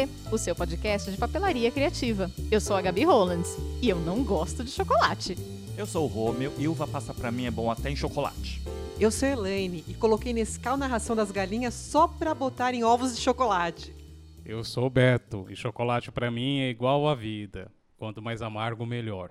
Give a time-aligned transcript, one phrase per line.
[0.00, 2.30] Papelê, o seu podcast de papelaria criativa.
[2.50, 5.36] Eu sou a Gabi Rolands e eu não gosto de chocolate.
[5.76, 8.62] Eu sou o Rômeo e uva passa pra mim é bom até em chocolate.
[8.98, 12.84] Eu sou a Elaine e coloquei Nescau na ração das galinhas só pra botar em
[12.84, 13.94] ovos de chocolate.
[14.44, 17.70] Eu sou o Beto e chocolate pra mim é igual à vida.
[17.96, 19.30] Quanto mais amargo, melhor.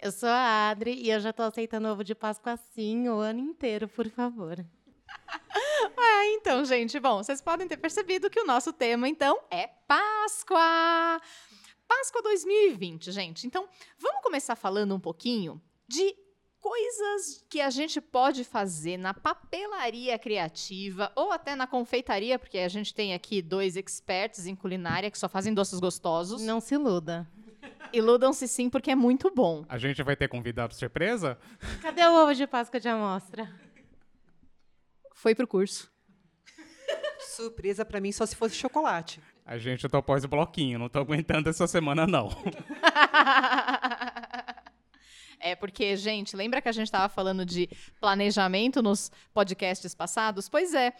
[0.00, 3.40] Eu sou a Adri e eu já tô aceitando ovo de Páscoa assim o ano
[3.40, 4.64] inteiro, por favor.
[5.96, 11.20] Ah, então, gente, bom, vocês podem ter percebido que o nosso tema, então, é Páscoa.
[11.86, 13.46] Páscoa 2020, gente.
[13.46, 16.14] Então, vamos começar falando um pouquinho de
[16.60, 22.68] coisas que a gente pode fazer na papelaria criativa ou até na confeitaria, porque a
[22.68, 26.40] gente tem aqui dois experts em culinária que só fazem doces gostosos.
[26.40, 27.28] Não se iluda.
[27.92, 29.64] Iludam-se sim, porque é muito bom.
[29.68, 31.38] A gente vai ter convidado surpresa?
[31.82, 33.48] Cadê o ovo de Páscoa de amostra?
[35.14, 35.90] Foi pro curso.
[37.20, 39.20] Surpresa pra mim só se fosse chocolate.
[39.46, 42.28] A gente topou esse bloquinho, não tô aguentando essa semana não.
[45.44, 47.68] É porque, gente, lembra que a gente estava falando de
[48.00, 50.48] planejamento nos podcasts passados?
[50.48, 50.94] Pois é.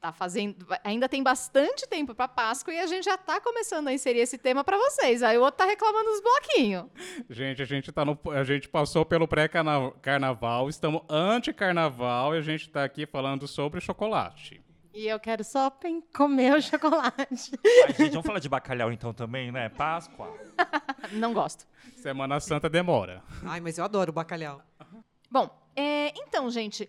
[0.00, 3.92] Tá fazendo, ainda tem bastante tempo para Páscoa e a gente já está começando a
[3.92, 5.24] inserir esse tema para vocês.
[5.24, 6.84] Aí o outro tá reclamando dos bloquinhos.
[7.28, 12.70] Gente, a gente tá no, a gente passou pelo pré-carnaval, estamos anti-carnaval e a gente
[12.70, 14.62] tá aqui falando sobre chocolate.
[14.94, 15.70] E eu quero só
[16.14, 17.52] comer o chocolate.
[17.86, 19.68] Ai, gente, vamos falar de bacalhau então também, né?
[19.68, 20.32] Páscoa.
[21.12, 21.66] Não gosto.
[21.96, 23.22] Semana Santa demora.
[23.44, 24.62] Ai, mas eu adoro bacalhau.
[25.30, 26.88] Bom, é, então, gente,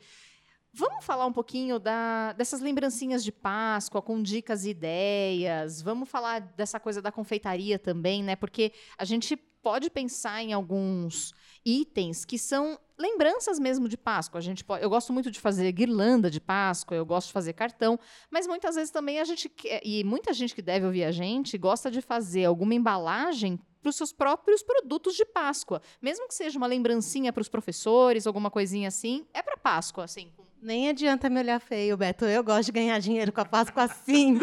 [0.74, 5.82] vamos falar um pouquinho da- dessas lembrancinhas de Páscoa, com dicas e ideias.
[5.82, 8.36] Vamos falar dessa coisa da confeitaria também, né?
[8.36, 11.34] Porque a gente pode pensar em alguns
[11.66, 14.38] itens que são lembranças mesmo de Páscoa.
[14.38, 17.54] A gente pode, eu gosto muito de fazer guirlanda de Páscoa, eu gosto de fazer
[17.54, 18.00] cartão,
[18.32, 19.52] mas muitas vezes também a gente
[19.84, 23.96] e muita gente que deve ouvir a gente gosta de fazer alguma embalagem para os
[23.96, 28.88] seus próprios produtos de Páscoa, mesmo que seja uma lembrancinha para os professores, alguma coisinha
[28.90, 30.32] assim, é para Páscoa, assim.
[30.36, 32.26] com- Nem adianta me olhar feio, Beto.
[32.26, 34.38] Eu gosto de ganhar dinheiro com a Páscoa assim.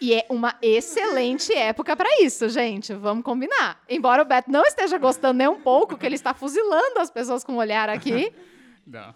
[0.00, 2.92] E é uma excelente época para isso, gente.
[2.92, 3.82] Vamos combinar.
[3.88, 7.42] Embora o Beto não esteja gostando nem um pouco, que ele está fuzilando as pessoas
[7.42, 8.32] com o olhar aqui.
[8.86, 9.14] Não.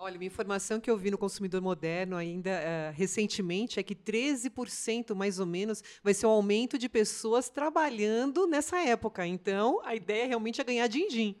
[0.00, 5.14] Olha, uma informação que eu vi no Consumidor Moderno ainda eh, recentemente é que 13%
[5.14, 9.26] mais ou menos vai ser o aumento de pessoas trabalhando nessa época.
[9.26, 11.36] Então, a ideia realmente é ganhar din-din.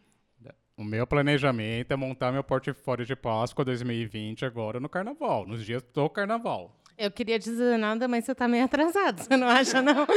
[0.78, 5.82] O meu planejamento é montar meu portfólio de Páscoa 2020 agora no carnaval, nos dias
[5.92, 6.72] do carnaval.
[6.96, 9.20] Eu queria dizer nada, mas você tá meio atrasado.
[9.20, 10.06] Você não acha, não?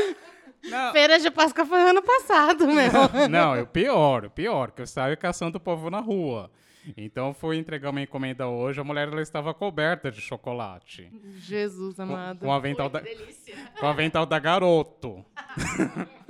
[0.64, 3.28] Não, Feira de Páscoa foi ano passado, meu.
[3.28, 6.52] não, é o pior, o pior, que eu saio caçando o povo na rua.
[6.96, 11.12] Então eu fui entregar uma encomenda hoje, a mulher ela estava coberta de chocolate.
[11.34, 12.40] Jesus Com, amado.
[12.42, 13.02] com o avental da,
[13.80, 15.26] com o avental da garoto.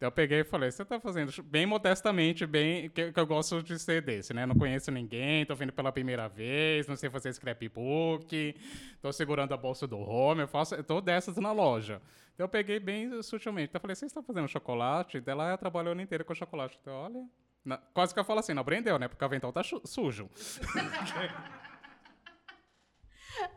[0.00, 3.62] então eu peguei e falei, você tá fazendo bem modestamente, bem que, que eu gosto
[3.62, 4.46] de ser desse, né?
[4.46, 8.54] Não conheço ninguém, tô vindo pela primeira vez, não sei fazer scrapbook,
[9.02, 12.00] tô segurando a bolsa do home, eu faço, eu tô dessas na loja.
[12.34, 13.68] Então eu peguei bem sutilmente.
[13.68, 15.20] Então eu falei, você está fazendo chocolate?
[15.20, 16.78] Daí ela trabalhou o ano inteiro com chocolate.
[16.80, 17.28] Então, olha.
[17.62, 19.06] na- quase que eu falo assim, não aprendeu, né?
[19.06, 20.30] Porque o avental tá sujo.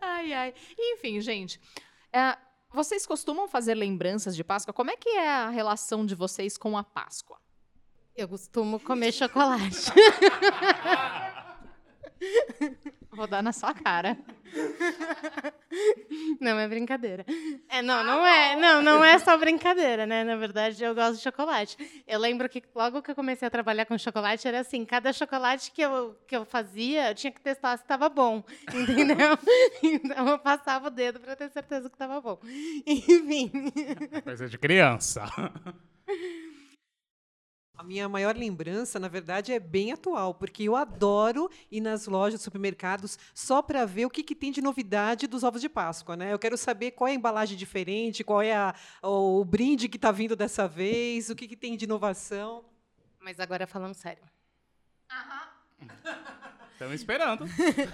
[0.02, 0.54] Ai, ai.
[0.78, 1.60] Enfim, gente.
[2.12, 2.38] é,
[2.74, 4.74] vocês costumam fazer lembranças de Páscoa?
[4.74, 7.38] Como é que é a relação de vocês com a Páscoa?
[8.16, 9.78] Eu costumo comer chocolate.
[13.16, 14.18] Vou dar na sua cara.
[16.40, 17.26] Não, é brincadeira.
[17.70, 18.56] É, não, não é.
[18.56, 20.24] Não, não é só brincadeira, né?
[20.24, 21.76] Na verdade, eu gosto de chocolate.
[22.08, 25.72] Eu lembro que logo que eu comecei a trabalhar com chocolate, era assim, cada chocolate
[25.72, 29.38] que eu, que eu fazia, eu tinha que testar se estava bom, entendeu?
[29.82, 32.40] Então eu passava o dedo para ter certeza que estava bom.
[32.86, 33.52] Enfim.
[34.24, 35.24] Coisa de criança.
[37.76, 42.40] A minha maior lembrança, na verdade, é bem atual, porque eu adoro ir nas lojas,
[42.40, 46.32] supermercados, só para ver o que, que tem de novidade dos ovos de Páscoa, né?
[46.32, 49.98] Eu quero saber qual é a embalagem diferente, qual é a- o, o brinde que
[49.98, 52.64] está vindo dessa vez, o que, que tem de inovação.
[53.20, 54.24] Mas agora falando sério.
[56.74, 57.46] Estamos esperando.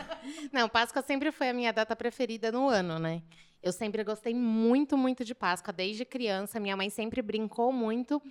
[0.51, 3.21] Não, Páscoa sempre foi a minha data preferida no ano, né?
[3.61, 6.61] Eu sempre gostei muito, muito de Páscoa, desde criança.
[6.61, 8.21] Minha mãe sempre brincou muito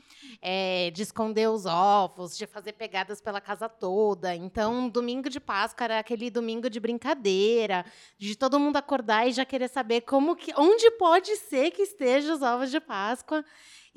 [0.40, 4.34] eh, de esconder os ovos, de fazer pegadas pela casa toda.
[4.34, 7.84] Então, domingo de Páscoa era aquele domingo de brincadeira,
[8.16, 12.34] de todo mundo acordar e já querer saber como que, onde pode ser que estejam
[12.34, 13.44] os ovos de Páscoa.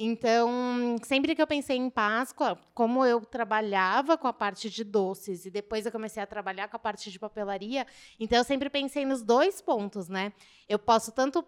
[0.03, 5.45] Então, sempre que eu pensei em Páscoa, como eu trabalhava com a parte de doces
[5.45, 7.85] e depois eu comecei a trabalhar com a parte de papelaria,
[8.19, 10.33] então eu sempre pensei nos dois pontos, né?
[10.67, 11.45] Eu posso tanto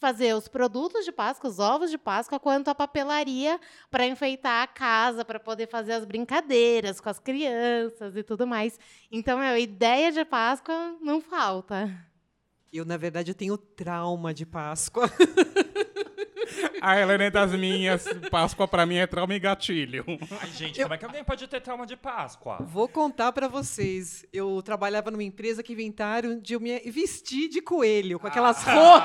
[0.00, 3.60] fazer os produtos de Páscoa, os ovos de Páscoa, quanto a papelaria
[3.90, 8.80] para enfeitar a casa, para poder fazer as brincadeiras com as crianças e tudo mais.
[9.12, 11.94] Então, a ideia de Páscoa não falta.
[12.72, 15.04] Eu, na verdade, eu tenho trauma de Páscoa.
[16.86, 18.04] A Helena é das minhas.
[18.30, 20.04] Páscoa pra mim é trauma e gatilho.
[20.40, 22.58] Ai, gente, como é que alguém pode ter trauma de Páscoa?
[22.60, 24.26] Vou contar para vocês.
[24.32, 29.02] Eu trabalhava numa empresa que inventaram de eu me vestir de coelho, com aquelas roupas.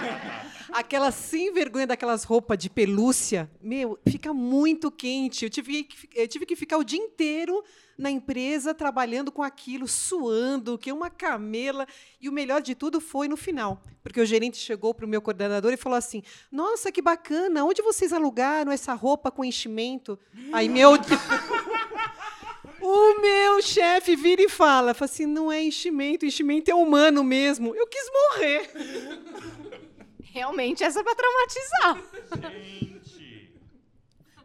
[0.72, 3.50] aquelas sem vergonha daquelas roupas de pelúcia.
[3.60, 5.44] Meu, fica muito quente.
[5.44, 7.62] Eu tive, que- eu tive que ficar o dia inteiro
[8.00, 11.86] na empresa trabalhando com aquilo, suando, que uma camela.
[12.20, 15.20] E o melhor de tudo foi no final, porque o gerente chegou para o meu
[15.20, 17.64] coordenador e falou assim: Nossa, que bacana!
[17.64, 20.18] Onde vocês alugaram essa roupa com enchimento?
[20.52, 20.92] Aí meu
[22.80, 27.74] o meu chefe vira e fala, fala assim, não é enchimento, enchimento é humano mesmo.
[27.74, 28.70] Eu quis morrer.
[30.22, 32.50] Realmente, essa é pra traumatizar.
[32.50, 32.89] Gente.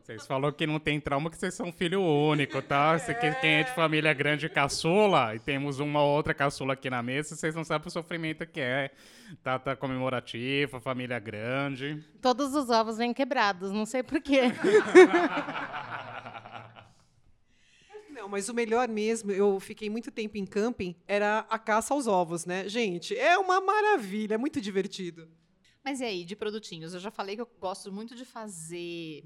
[0.06, 2.96] Vocês falaram que não tem trauma, que vocês são filho único, tá?
[2.96, 6.92] Você que- Quem é de família grande caçula, e temos uma ou outra caçula aqui
[6.92, 8.92] na mesa, vocês não sabem o sofrimento que é.
[9.44, 12.04] Data comemorativa, família grande.
[12.22, 14.42] Todos os ovos vêm quebrados, não sei porquê.
[18.12, 22.08] Não, mas o melhor mesmo, eu fiquei muito tempo em camping, era a caça aos
[22.08, 22.68] ovos, né?
[22.70, 25.28] Gente, é uma maravilha, é muito divertido.
[25.84, 26.94] Mas e aí, de produtinhos?
[26.94, 29.24] Eu já falei que eu gosto muito de fazer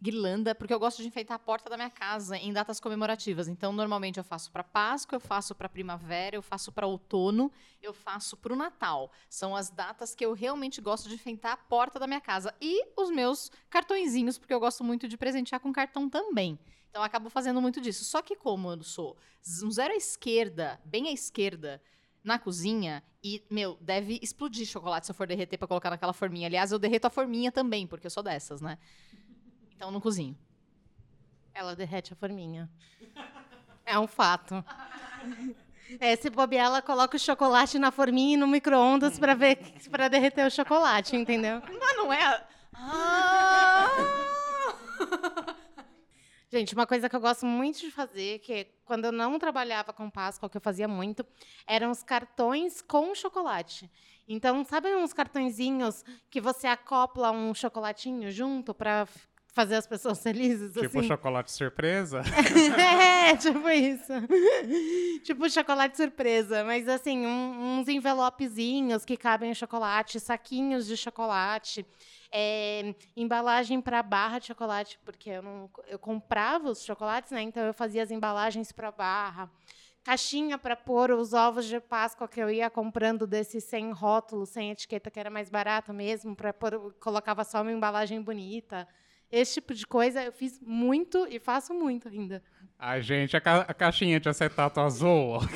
[0.00, 3.48] guirlanda, porque eu gosto de enfeitar a porta da minha casa em datas comemorativas.
[3.48, 7.52] Então, normalmente eu faço para Páscoa, eu faço para primavera, eu faço para outono,
[7.82, 9.12] eu faço para o Natal.
[9.28, 12.82] São as datas que eu realmente gosto de enfeitar a porta da minha casa e
[12.96, 16.58] os meus cartõezinhos, porque eu gosto muito de presentear com cartão também.
[16.88, 18.04] Então, eu acabo fazendo muito disso.
[18.04, 19.16] Só que como eu sou
[19.62, 21.80] um zero à esquerda, bem à esquerda,
[22.22, 26.46] na cozinha e, meu, deve explodir chocolate se eu for derreter pra colocar naquela forminha.
[26.46, 28.78] Aliás, eu derreto a forminha também, porque eu sou dessas, né?
[29.80, 30.36] Então, não cozinho.
[31.54, 32.70] Ela derrete a forminha.
[33.86, 34.62] É um fato.
[35.98, 39.58] É, se bobear, ela coloca o chocolate na forminha e no micro-ondas para ver
[39.90, 41.60] para derreter o chocolate, entendeu?
[41.60, 42.46] Mas não é...
[42.72, 43.88] Ah!
[46.48, 50.08] Gente, uma coisa que eu gosto muito de fazer, que quando eu não trabalhava com
[50.08, 51.26] Páscoa, que eu fazia muito,
[51.66, 53.90] eram os cartões com chocolate.
[54.28, 59.08] Então, sabe uns cartõezinhos que você acopla um chocolatinho junto para
[59.54, 60.72] fazer as pessoas felizes?
[60.72, 61.08] Tipo assim?
[61.08, 62.22] chocolate surpresa.
[62.78, 64.12] é, tipo isso.
[65.24, 66.64] tipo chocolate surpresa.
[66.64, 71.84] Mas, assim, um- uns envelopezinhos que cabem em chocolate, saquinhos de chocolate.
[72.32, 77.42] é, embalagem para barra de chocolate, porque eu, não, eu comprava os chocolates, né?
[77.42, 79.50] Então eu fazia as embalagens para barra.
[80.04, 84.70] Caixinha para pôr os ovos de Páscoa que eu ia comprando desses sem rótulo, sem
[84.70, 86.54] etiqueta, que era mais barato mesmo, para
[87.00, 88.88] colocava só uma embalagem bonita.
[89.30, 92.42] Esse tipo de coisa eu fiz muito e faço muito ainda.
[92.78, 95.38] A gente, a, ca- a caixinha de acetato azul.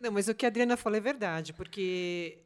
[0.00, 2.38] Não, mas o que a Adriana falou é verdade, porque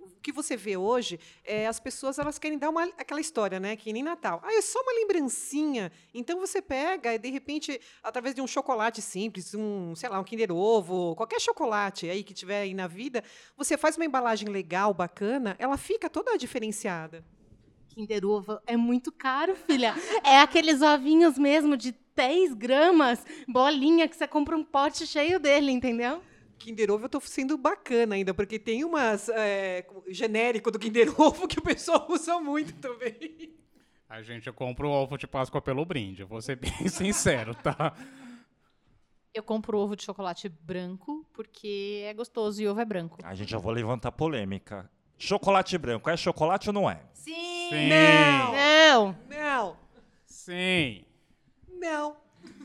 [0.00, 3.76] o que você vê hoje é as pessoas elas querem dar uma, aquela história, né?
[3.76, 4.40] Que nem Natal.
[4.42, 5.92] Ah, é só uma lembrancinha.
[6.12, 10.24] Então você pega e de repente, através de um chocolate simples, um, sei lá, um
[10.24, 13.22] Kinder Ovo, qualquer chocolate aí que tiver aí na vida,
[13.56, 17.24] você faz uma embalagem legal, bacana, ela fica toda diferenciada.
[17.94, 19.94] Kinder Ovo é muito caro, filha.
[20.24, 25.70] É aqueles ovinhos mesmo de 10 gramas, bolinha, que você compra um pote cheio dele,
[25.70, 26.20] entendeu?
[26.58, 31.46] Kinder Ovo eu tô sendo bacana ainda, porque tem umas é, genérico do Kinder Ovo
[31.46, 33.54] que o pessoal usa muito também.
[34.08, 36.22] A gente compra o ovo de Páscoa pelo brinde.
[36.22, 37.94] eu Vou ser bem sincero, tá?
[39.32, 43.18] Eu compro ovo de chocolate branco, porque é gostoso e ovo é branco.
[43.24, 44.88] A gente já vou levantar polêmica.
[45.18, 47.02] Chocolate branco, é chocolate ou não é?
[47.12, 47.53] Sim!
[47.68, 47.88] Sim.
[47.88, 49.16] Não!
[49.28, 49.76] Não,
[50.26, 51.04] Sim.
[51.68, 52.16] não.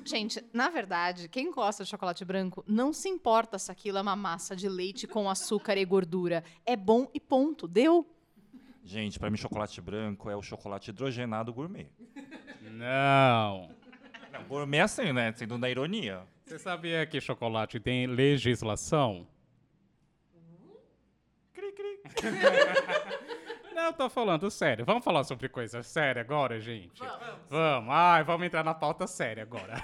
[0.05, 4.15] Gente, na verdade, quem gosta de chocolate branco não se importa se aquilo é uma
[4.15, 6.43] massa de leite com açúcar e gordura.
[6.65, 7.67] É bom e ponto.
[7.67, 8.07] Deu?
[8.83, 11.89] Gente, pra mim chocolate branco é o chocolate hidrogenado gourmet.
[12.61, 13.69] Não.
[14.31, 15.31] Não, gourmet é assim, né?
[15.33, 16.23] Sendo na ironia.
[16.45, 19.27] Você sabia que chocolate tem legislação?
[23.79, 24.83] Não, eu tô falando sério.
[24.83, 26.99] Vamos falar sobre coisa séria agora, gente?
[26.99, 27.37] Vamos.
[27.49, 27.89] Vamos.
[27.89, 29.75] Ai, vamos entrar na pauta séria agora.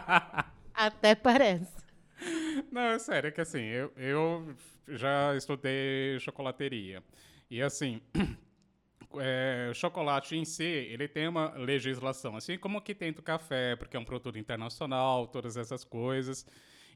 [0.72, 1.70] Até parece.
[2.72, 4.56] Não, é sério, é que assim, eu, eu
[4.88, 7.02] já estudei chocolateria.
[7.50, 8.00] E assim,
[9.20, 13.76] é, o chocolate em si, ele tem uma legislação, assim como que tem do café,
[13.76, 16.46] porque é um produto internacional, todas essas coisas.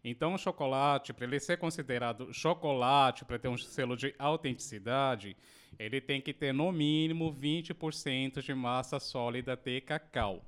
[0.02, 5.37] Então, o chocolate, para ele ser considerado chocolate, para ter um selo de autenticidade,
[5.80, 10.44] ele tem que ter no mínimo 20% de massa sólida de cacau.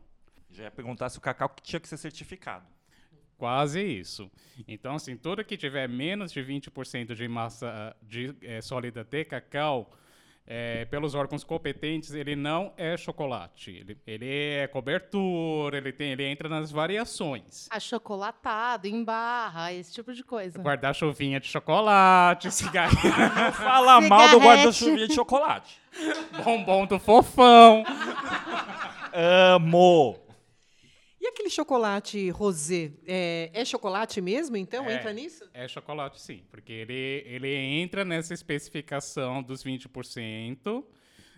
[0.50, 2.66] Já ia perguntar se o cacau tinha que ser certificado.
[3.38, 4.30] Quase isso.
[4.68, 9.96] Então, assim, tudo que tiver menos de 20% de massa de, é, sólida de cacau,
[10.46, 13.70] é, pelos órgãos competentes, ele não é chocolate.
[13.70, 17.68] Ele, ele é cobertura, ele, tem, ele entra nas variações.
[17.70, 20.61] Achocolatado, em barra, esse tipo de coisa.
[20.61, 23.14] Guarda-chuvinha de chocolate, cigarrinho.
[23.34, 25.80] Não fala mal do guarda-chuvinha de chocolate.
[26.44, 27.84] bombom do fofão.
[29.12, 30.31] Amo.
[31.32, 32.92] Aquele chocolate rosé?
[33.06, 34.88] É, é chocolate mesmo, então?
[34.88, 34.96] É.
[34.96, 35.48] Entra nisso?
[35.54, 40.84] É chocolate, sim, porque ele, ele entra nessa especificação dos 20%,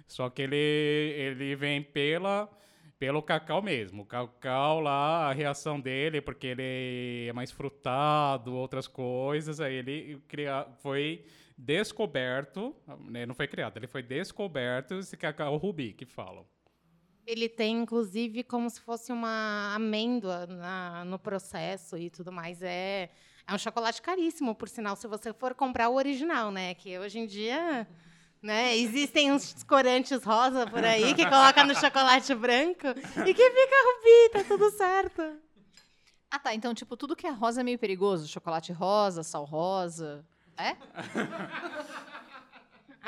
[0.08, 2.50] só que ele, ele vem pela,
[2.98, 4.02] pelo cacau mesmo.
[4.02, 10.20] O cacau lá, a reação dele, porque ele é mais frutado, outras coisas, aí ele
[10.26, 11.24] cria, foi
[11.56, 16.44] descoberto, né, não foi criado, ele foi descoberto esse cacau rubi que falam.
[17.26, 22.60] Ele tem, inclusive, como se fosse uma amêndoa na- no processo e tudo mais.
[22.62, 23.08] É,
[23.46, 26.74] é um chocolate caríssimo, por sinal, se você for comprar o original, né?
[26.74, 27.86] Que hoje em dia
[28.42, 33.76] né, existem uns corantes rosa por aí que coloca no chocolate branco e que fica
[33.86, 35.22] rubi, tá tudo certo.
[36.30, 36.54] Ah, tá.
[36.54, 38.28] Então, tipo, tudo que é rosa é meio perigoso.
[38.28, 40.26] Chocolate rosa, sal rosa.
[40.58, 40.76] É?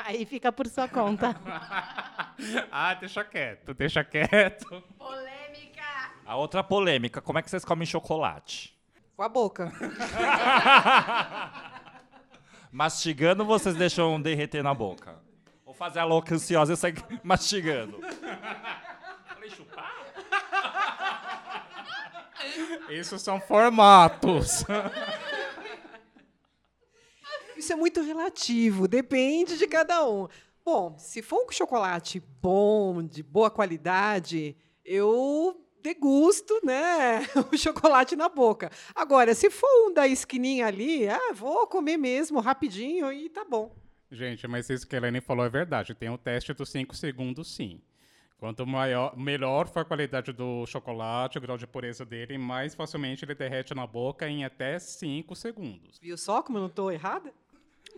[0.05, 1.35] Aí fica por sua conta.
[2.71, 4.83] ah, deixa quieto, deixa quieto.
[4.97, 5.83] Polêmica!
[6.25, 8.77] A outra polêmica, como é que vocês comem chocolate?
[9.15, 9.71] Com a boca.
[12.71, 15.15] Mastigando ou vocês deixam derreter na boca?
[15.65, 17.99] Ou fazer a louca ansiosa e sair mastigando?
[19.25, 19.95] Falei chupar?
[22.89, 24.63] Isso são formatos.
[27.67, 30.29] Isso é muito relativo, depende de cada um.
[30.63, 34.55] Bom, se for um chocolate bom, de boa qualidade,
[34.85, 38.71] eu degusto, né, o chocolate na boca.
[38.95, 43.75] Agora, se for um da esquininha ali, ah, vou comer mesmo rapidinho e tá bom.
[44.09, 45.93] Gente, mas isso que a Helene falou é verdade.
[45.93, 47.81] Tem o teste dos 5 segundos, sim.
[48.37, 53.25] Quanto maior, melhor for a qualidade do chocolate, o grau de pureza dele, mais facilmente
[53.25, 55.99] ele derrete na boca em até 5 segundos.
[55.99, 57.33] Viu só como eu não estou errada?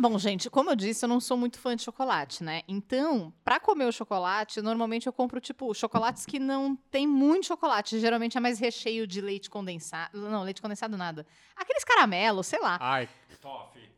[0.01, 2.61] Bom, gente, como eu disse, eu não sou muito fã de chocolate, né?
[2.69, 7.99] Então, pra comer o chocolate, normalmente eu compro, tipo, chocolates que não tem muito chocolate.
[7.99, 10.17] Geralmente é mais recheio de leite condensado.
[10.17, 11.27] Não, leite condensado nada.
[11.53, 12.77] Aqueles caramelos, sei lá.
[12.79, 13.09] Ai,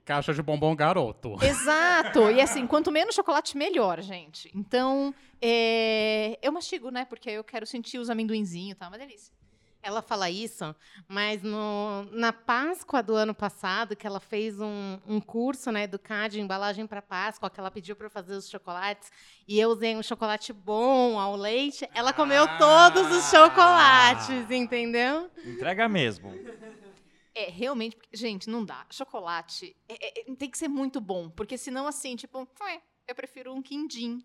[0.03, 1.35] caixa de bombom garoto.
[1.45, 2.31] Exato.
[2.31, 4.51] E assim, quanto menos chocolate, melhor, gente.
[4.55, 7.05] Então, é, eu mastigo, né?
[7.05, 8.87] Porque eu quero sentir os amendoinzinhos, tá?
[8.87, 9.31] Uma delícia.
[9.83, 10.75] Ela fala isso,
[11.07, 15.97] mas no, na Páscoa do ano passado, que ela fez um, um curso né, do
[15.97, 19.11] CAD, embalagem para Páscoa, que ela pediu para eu fazer os chocolates,
[19.47, 22.57] e eu usei um chocolate bom ao leite, ela comeu Ah!
[22.59, 25.31] todos os chocolates, entendeu?
[25.43, 26.31] Entrega mesmo.
[27.33, 28.85] É, realmente, porque, gente, não dá.
[28.91, 33.53] Chocolate é- é- tem que ser muito bom, porque senão, assim, tipo, ué, eu prefiro
[33.53, 34.23] um quindim.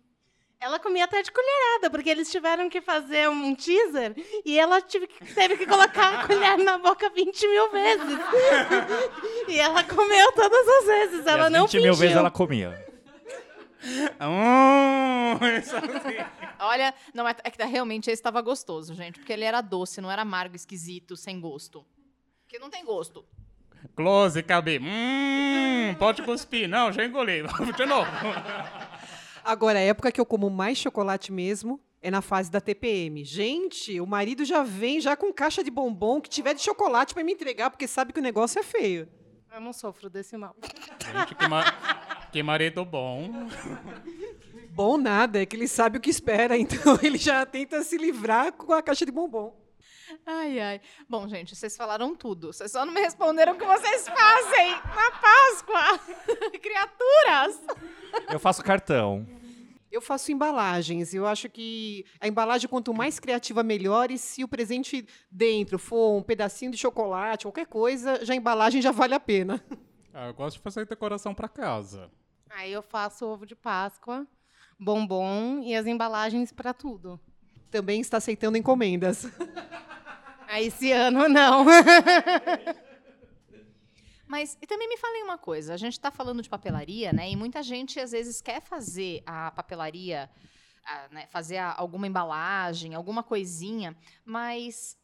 [0.59, 5.05] Ela comia até de colherada, porque eles tiveram que fazer um teaser e ela tive
[5.05, 8.19] que- teve que colocar a colher na boca 20 mil vezes.
[9.47, 12.85] e ela comeu todas as vezes, E ela as não 20 mil vezes ela comia.
[14.19, 16.17] Hum, isso assim.
[16.59, 20.09] Olha, não, é, é que realmente esse estava gostoso, gente, porque ele era doce, não
[20.11, 21.85] era amargo, esquisito, sem gosto.
[22.43, 23.23] Porque não tem gosto.
[23.95, 24.79] Close, cabe.
[24.81, 26.67] Hum, pode cuspir.
[26.67, 27.43] Não, já engoli.
[27.77, 28.09] De novo.
[29.47, 33.23] Agora, a época que eu como mais chocolate mesmo é na fase da TPM.
[33.23, 37.23] Gente, o marido já vem já com caixa de bombom que tiver de chocolate para
[37.23, 39.07] me entregar, porque sabe que o negócio é feio.
[39.53, 40.53] Eu não sofro desse mal.
[40.61, 41.73] Gente, que, ma-
[42.29, 43.47] que marido bom.
[44.71, 48.51] Bom nada, é que ele sabe o que espera, então ele já tenta se livrar
[48.51, 49.55] com a caixa de bombom.
[50.25, 50.81] Ai, ai.
[51.07, 52.53] Bom, gente, vocês falaram tudo.
[52.53, 56.17] Vocês só não me responderam o que vocês fazem na Páscoa.
[56.61, 57.61] Criaturas!
[58.31, 59.27] Eu faço cartão.
[59.91, 61.13] Eu faço embalagens.
[61.13, 64.11] Eu acho que a embalagem, quanto mais criativa, melhor.
[64.11, 68.81] E se o presente dentro for um pedacinho de chocolate, qualquer coisa, já a embalagem
[68.81, 69.63] já vale a pena.
[70.13, 72.11] Ah, eu gosto de fazer decoração pra casa.
[72.49, 74.25] Aí eu faço ovo de Páscoa,
[74.79, 77.19] bombom e as embalagens para tudo.
[77.69, 79.25] Também está aceitando encomendas.
[80.47, 81.65] Aí esse ano não.
[84.27, 87.31] Mas e também me falem uma coisa, a gente está falando de papelaria, né?
[87.31, 90.29] E muita gente às vezes quer fazer a papelaria
[90.83, 93.95] a, né, fazer a, alguma embalagem, alguma coisinha,
[94.25, 94.97] mas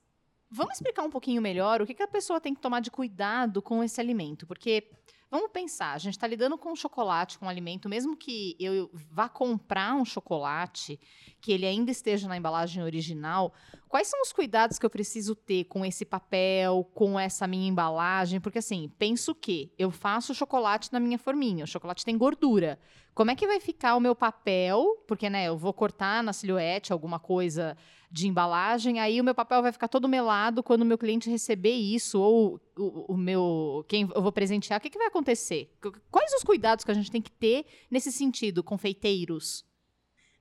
[0.50, 3.62] vamos explicar um pouquinho melhor o que, que a pessoa tem que tomar de cuidado
[3.62, 4.89] com esse alimento, porque
[5.34, 9.96] Vamos pensar, a gente está lidando com chocolate, com alimento, mesmo que eu vá comprar
[9.96, 11.00] um chocolate,
[11.42, 13.52] que ele ainda esteja na embalagem original,
[13.90, 18.40] quais são os cuidados que eu preciso ter com esse papel, com essa minha embalagem?
[18.40, 22.80] Porque assim, penso que eu faço chocolate na minha forminha, o chocolate tem gordura.
[23.13, 25.03] Como é que vai ficar o meu papel?
[25.08, 27.77] Porque, né, eu vou cortar na silhuete alguma coisa
[28.12, 31.74] de embalagem, aí o meu papel vai ficar todo melado quando o meu cliente receber
[31.74, 33.84] isso, ou o, o meu.
[33.88, 35.75] quem eu vou presentear, o que, que vai acontecer?
[36.12, 39.65] Quais os cuidados que a gente tem que ter nesse sentido, confeiteiros?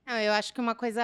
[0.05, 1.01] Não, eu acho que uma coisa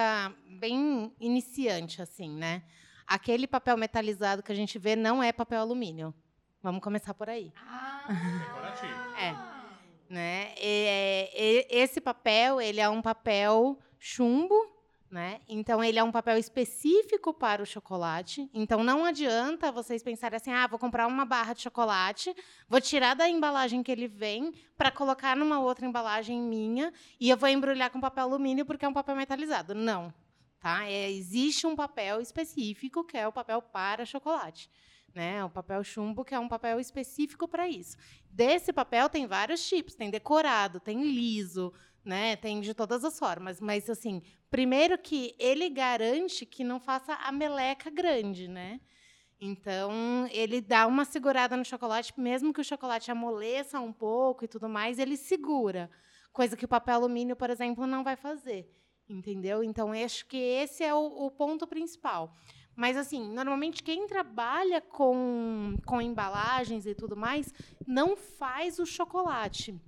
[0.60, 2.62] bem iniciante, assim, né?
[3.04, 6.14] Aquele papel metalizado que a gente vê não é papel alumínio.
[6.62, 7.52] Vamos começar por aí.
[7.56, 8.04] Ah.
[9.18, 9.49] É.
[10.10, 10.52] Né?
[10.60, 14.56] E, e, esse papel, ele é um papel chumbo,
[15.08, 15.40] né?
[15.48, 18.50] Então ele é um papel específico para o chocolate.
[18.52, 22.34] Então não adianta vocês pensarem assim: "Ah, vou comprar uma barra de chocolate,
[22.68, 27.36] vou tirar da embalagem que ele vem para colocar numa outra embalagem minha e eu
[27.36, 29.76] vou embrulhar com papel alumínio porque é um papel metalizado".
[29.76, 30.12] Não,
[30.58, 30.88] tá?
[30.88, 34.68] É, existe um papel específico que é o papel para chocolate.
[35.12, 37.96] Né, o papel chumbo, que é um papel específico para isso.
[38.30, 41.72] Desse papel tem vários tipos, tem decorado, tem liso,
[42.04, 42.36] né?
[42.36, 47.32] Tem de todas as formas, mas assim, primeiro que ele garante que não faça a
[47.32, 48.80] meleca grande, né?
[49.40, 54.48] Então, ele dá uma segurada no chocolate, mesmo que o chocolate amoleça um pouco e
[54.48, 55.90] tudo mais, ele segura.
[56.30, 58.70] Coisa que o papel alumínio, por exemplo, não vai fazer.
[59.08, 59.64] Entendeu?
[59.64, 62.36] Então, acho que esse é o, o ponto principal.
[62.80, 67.52] Mas, assim, normalmente quem trabalha com, com embalagens e tudo mais
[67.86, 69.78] não faz o chocolate.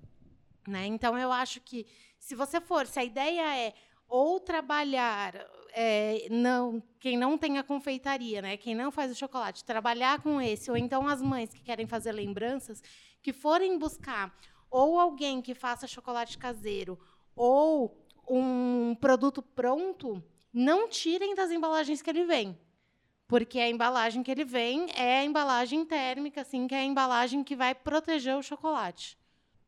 [0.68, 0.84] Né?
[0.88, 1.86] Então, eu acho que
[2.18, 3.72] se você for, se a ideia é
[4.06, 5.34] ou trabalhar
[5.72, 10.38] é, não, quem não tem a confeitaria, né, quem não faz o chocolate, trabalhar com
[10.38, 12.82] esse, ou então as mães que querem fazer lembranças,
[13.22, 14.38] que forem buscar
[14.70, 17.00] ou alguém que faça chocolate caseiro
[17.34, 22.54] ou um produto pronto, não tirem das embalagens que ele vem.
[23.26, 27.42] Porque a embalagem que ele vem é a embalagem térmica, assim, que é a embalagem
[27.42, 29.16] que vai proteger o chocolate.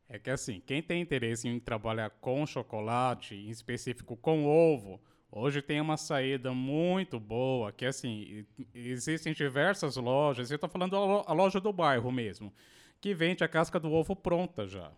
[0.08, 5.00] É que assim, quem tem interesse em trabalhar com chocolate, em específico com ovo,
[5.32, 11.32] hoje tem uma saída muito boa, que assim, existem diversas lojas, eu estou falando a
[11.32, 12.52] loja do bairro mesmo,
[13.00, 14.92] que vende a casca do ovo pronta já.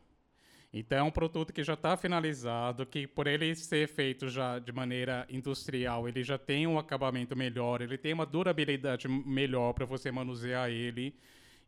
[0.78, 4.70] Então é um produto que já está finalizado, que por ele ser feito já de
[4.72, 10.12] maneira industrial, ele já tem um acabamento melhor, ele tem uma durabilidade melhor para você
[10.12, 11.18] manusear ele.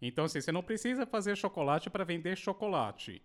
[0.03, 3.23] Então, assim, você não precisa fazer chocolate para vender chocolate.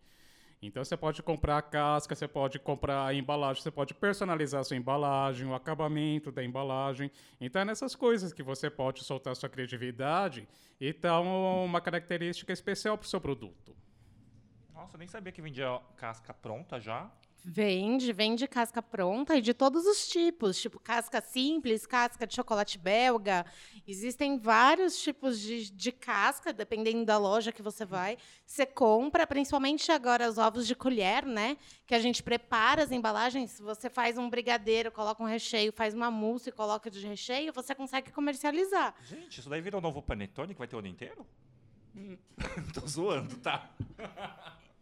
[0.62, 4.63] Então, você pode comprar a casca, você pode comprar a embalagem, você pode personalizar a
[4.63, 7.12] sua embalagem, o acabamento da embalagem.
[7.41, 10.48] Então, é nessas coisas que você pode soltar sua criatividade
[10.80, 13.83] e dar uma característica especial para o seu produto.
[14.84, 17.10] Nossa, nem sabia que vendia casca pronta já.
[17.46, 22.78] Vende, vende casca pronta e de todos os tipos, tipo casca simples, casca de chocolate
[22.78, 23.46] belga.
[23.88, 28.17] Existem vários tipos de, de casca, dependendo da loja que você vai.
[28.46, 31.56] Você compra, principalmente agora os ovos de colher, né?
[31.86, 33.62] Que a gente prepara as embalagens.
[33.62, 37.74] Você faz um brigadeiro, coloca um recheio, faz uma mousse e coloca de recheio, você
[37.74, 38.96] consegue comercializar.
[39.02, 41.26] Gente, isso daí virou um novo panetone que vai ter o ano inteiro?
[42.74, 43.69] Tô zoando, tá?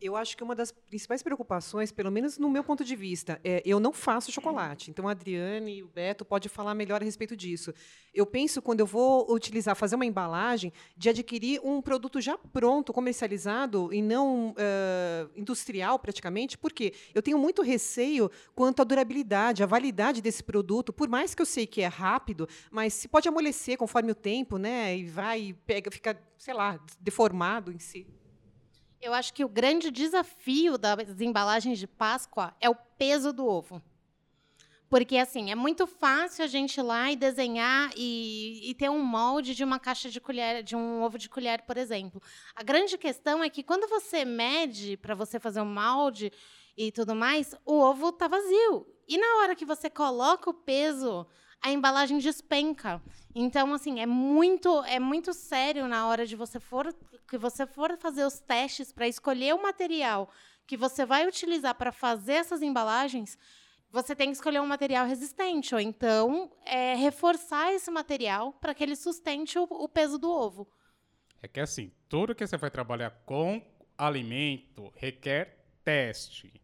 [0.01, 3.61] Eu acho que uma das principais preocupações, pelo menos no meu ponto de vista, é
[3.63, 4.89] eu não faço chocolate.
[4.89, 7.71] Então a Adriane e o Beto pode falar melhor a respeito disso.
[8.11, 12.91] Eu penso quando eu vou utilizar, fazer uma embalagem, de adquirir um produto já pronto,
[12.91, 19.67] comercializado e não uh, industrial praticamente, porque eu tenho muito receio quanto à durabilidade, à
[19.67, 20.91] validade desse produto.
[20.91, 24.57] Por mais que eu sei que é rápido, mas se pode amolecer conforme o tempo,
[24.57, 24.97] né?
[24.97, 28.07] E vai, pega, fica, sei lá, deformado em si.
[29.01, 33.81] Eu acho que o grande desafio das embalagens de Páscoa é o peso do ovo.
[34.91, 39.01] Porque, assim, é muito fácil a gente ir lá e desenhar e, e, ter um
[39.01, 42.21] molde de uma caixa de colher, de um ovo de colher, por exemplo.
[42.53, 46.31] A grande questão é que quando você mede para você fazer um molde
[46.77, 48.85] e tudo mais, o ovo está vazio.
[49.07, 51.25] E na hora que você coloca o peso,
[51.61, 53.01] a embalagem despenca.
[53.33, 56.93] Então, assim, é muito, é muito sério na hora de você for
[57.27, 60.29] que você for fazer os testes para escolher o material
[60.67, 63.37] que você vai utilizar para fazer essas embalagens,
[63.89, 68.83] você tem que escolher um material resistente, ou então é, reforçar esse material para que
[68.83, 70.65] ele sustente o, o peso do ovo.
[71.41, 73.61] É que assim, tudo que você vai trabalhar com
[73.97, 76.60] alimento requer teste.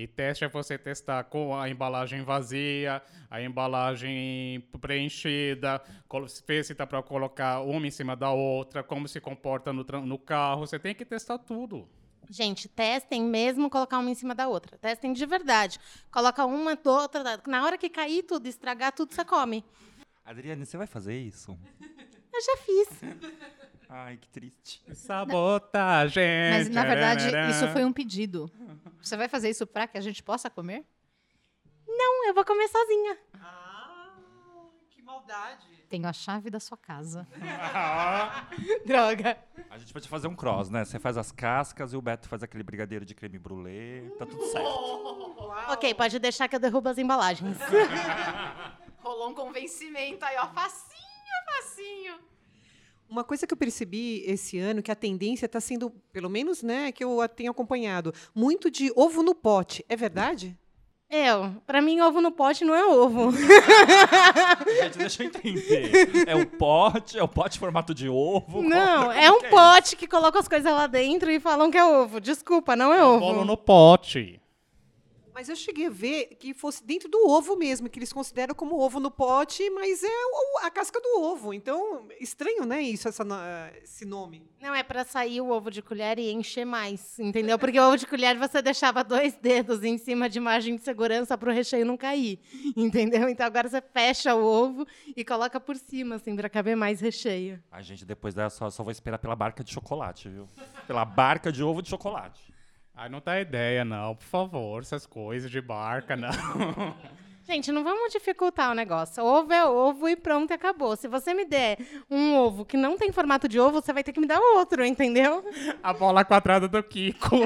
[0.00, 5.78] E teste é você testar com a embalagem vazia, a embalagem preenchida,
[6.46, 10.18] ver se está para colocar uma em cima da outra, como se comporta no, no
[10.18, 10.66] carro.
[10.66, 11.86] Você tem que testar tudo.
[12.30, 14.78] Gente, testem mesmo colocar uma em cima da outra.
[14.78, 15.78] Testem de verdade.
[16.10, 17.38] Coloca uma, outra.
[17.46, 19.62] Na hora que cair tudo, estragar tudo, você come.
[20.24, 21.58] Adriane, você vai fazer isso?
[22.32, 22.88] Eu já fiz.
[23.92, 24.80] Ai, que triste.
[24.94, 26.22] Sabotagem.
[26.54, 28.48] Mas, na verdade, isso foi um pedido.
[29.02, 30.84] Você vai fazer isso pra que a gente possa comer?
[31.88, 33.18] Não, eu vou comer sozinha.
[33.34, 34.12] Ah,
[34.90, 35.66] que maldade.
[35.88, 37.26] Tenho a chave da sua casa.
[38.86, 39.36] Droga.
[39.68, 40.84] A gente pode fazer um cross, né?
[40.84, 44.08] Você faz as cascas e o Beto faz aquele brigadeiro de creme brulee.
[44.16, 44.68] Tá tudo certo.
[45.68, 47.58] Ok, pode deixar que eu derrubo as embalagens.
[49.02, 50.46] Rolou um convencimento aí, ó.
[50.46, 52.30] Facinho, facinho.
[53.10, 56.92] Uma coisa que eu percebi esse ano, que a tendência está sendo, pelo menos, né,
[56.92, 59.84] que eu a tenho acompanhado, muito de ovo no pote.
[59.88, 60.56] É verdade?
[61.10, 63.32] Eu, pra mim, ovo no pote não é ovo.
[63.32, 65.90] Gente, deixa eu entender.
[66.24, 68.62] É o pote, é o pote em formato de ovo.
[68.62, 71.76] Não, Como é um que pote que coloca as coisas lá dentro e falam que
[71.76, 72.20] é ovo.
[72.20, 73.44] Desculpa, não é Bolo ovo.
[73.44, 74.39] no pote.
[75.40, 78.78] Mas eu cheguei a ver que fosse dentro do ovo mesmo, que eles consideram como
[78.78, 81.54] ovo no pote, mas é o- a casca do ovo.
[81.54, 83.24] Então, estranho, né, isso, essa,
[83.82, 84.42] esse nome.
[84.60, 87.58] Não, é pra sair o ovo de colher e encher mais, entendeu?
[87.58, 91.38] Porque o ovo de colher você deixava dois dedos em cima de margem de segurança
[91.38, 92.38] pro recheio não cair,
[92.76, 93.26] entendeu?
[93.26, 97.62] Então agora você fecha o ovo e coloca por cima, assim, pra caber mais recheio.
[97.72, 100.46] Ai, gente, depois dessa só, só vou esperar pela barca de chocolate, viu?
[100.86, 102.49] Pela barca de ovo de chocolate.
[103.00, 104.14] Ai, não dá ideia, não.
[104.14, 106.28] Por favor, essas coisas de barca, não.
[107.48, 109.24] Gente, não vamos dificultar o negócio.
[109.24, 110.94] Ovo é ovo e pronto, acabou.
[110.96, 111.78] Se você me der
[112.10, 114.84] um ovo que não tem formato de ovo, você vai ter que me dar outro,
[114.84, 115.42] entendeu?
[115.82, 117.36] A bola quadrada do Kiko.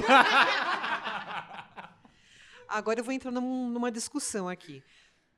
[2.69, 4.83] Agora eu vou entrar num- numa discussão aqui.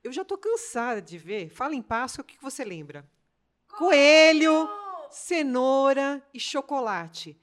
[0.02, 1.50] Eu já estou cansada de ver.
[1.50, 3.04] Fala em Páscoa, o que, que você lembra?
[3.76, 4.66] Coelho,
[5.10, 7.38] cenoura e chocolate.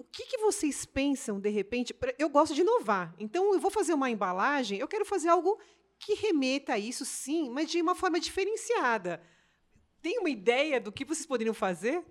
[0.00, 1.94] O que, que vocês pensam, de repente?
[2.18, 3.14] Eu gosto de inovar.
[3.18, 5.60] Então, eu vou fazer uma embalagem, eu quero fazer algo
[5.98, 9.22] que remeta a isso, sim, mas de uma forma diferenciada.
[10.00, 12.02] Tem uma ideia do que vocês poderiam fazer?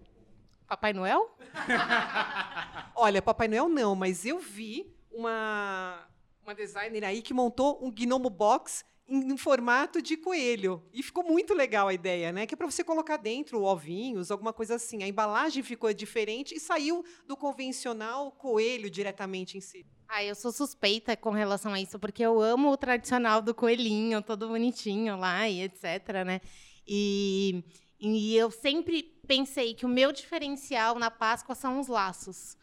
[0.67, 1.35] Papai Noel?
[2.95, 6.07] Olha, Papai Noel não, mas eu vi uma,
[6.43, 10.83] uma designer aí que montou um gnomo box em, formato de coelho.
[10.93, 12.45] E ficou muito legal a ideia, né?
[12.45, 15.03] Que é para você colocar dentro ovinhos, alguma coisa assim.
[15.03, 19.85] A embalagem ficou diferente e saiu do convencional coelho diretamente em si.
[20.07, 24.21] Ah, eu sou suspeita com relação a isso, porque eu amo o tradicional do coelhinho,
[24.21, 26.41] todo bonitinho lá e etc, né?
[26.87, 27.63] E,
[27.99, 32.57] e eu sempre pensei que o meu diferencial na Páscoa são os laços.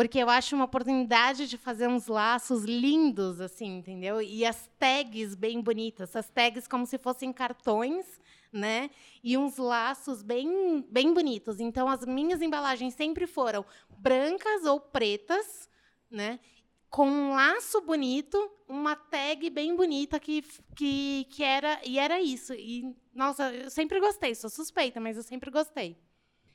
[0.00, 4.22] Porque eu acho uma oportunidade de fazer uns laços lindos, assim, entendeu?
[4.22, 6.16] E as tags bem bonitas.
[6.16, 8.06] As tags como se fossem cartões,
[8.50, 8.88] né?
[9.22, 11.60] E uns laços bem, bem bonitos.
[11.60, 15.68] Então, as minhas embalagens sempre foram brancas ou pretas,
[16.10, 16.40] né?
[16.88, 20.42] com um laço bonito, uma tag bem bonita que,
[20.74, 22.54] que, que era e era isso.
[22.54, 25.94] E nossa, eu sempre gostei, sou suspeita, mas eu sempre gostei.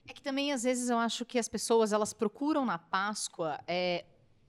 [0.08, 4.06] É que também, às vezes, eu acho que as pessoas elas procuram na Páscoa é,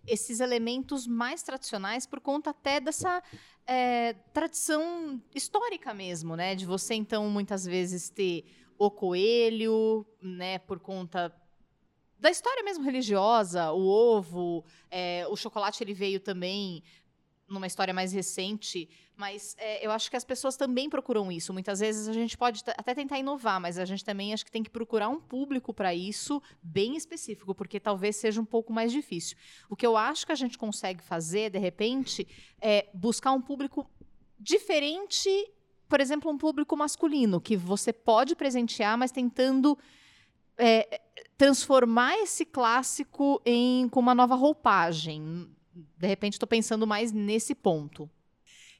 [0.06, 3.22] esses elementos mais tradicionais por conta até dessa
[3.66, 6.54] é, tradição histórica mesmo, né?
[6.54, 8.44] De você, então, muitas vezes ter
[8.78, 10.58] o coelho, né?
[10.58, 11.34] Por conta
[12.18, 16.82] da história mesmo religiosa, o ovo, é, o chocolate ele veio também
[17.48, 21.52] numa história mais recente, mas é, eu acho que as pessoas também procuram isso.
[21.52, 24.62] Muitas vezes a gente pode até tentar inovar, mas a gente também acho que tem
[24.62, 29.36] que procurar um público para isso bem específico, porque talvez seja um pouco mais difícil.
[29.70, 32.26] O que eu acho que a gente consegue fazer, de repente,
[32.60, 33.88] é buscar um público
[34.38, 35.30] diferente,
[35.88, 39.78] por exemplo, um público masculino, que você pode presentear, mas tentando
[40.58, 41.00] é,
[41.38, 45.48] transformar esse clássico em com uma nova roupagem.
[45.98, 48.08] De repente, estou pensando mais nesse ponto.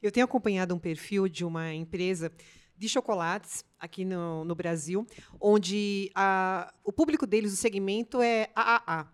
[0.01, 2.31] Eu tenho acompanhado um perfil de uma empresa
[2.77, 5.05] de chocolates aqui no, no Brasil,
[5.41, 9.07] onde a- o público deles, o segmento é AAA.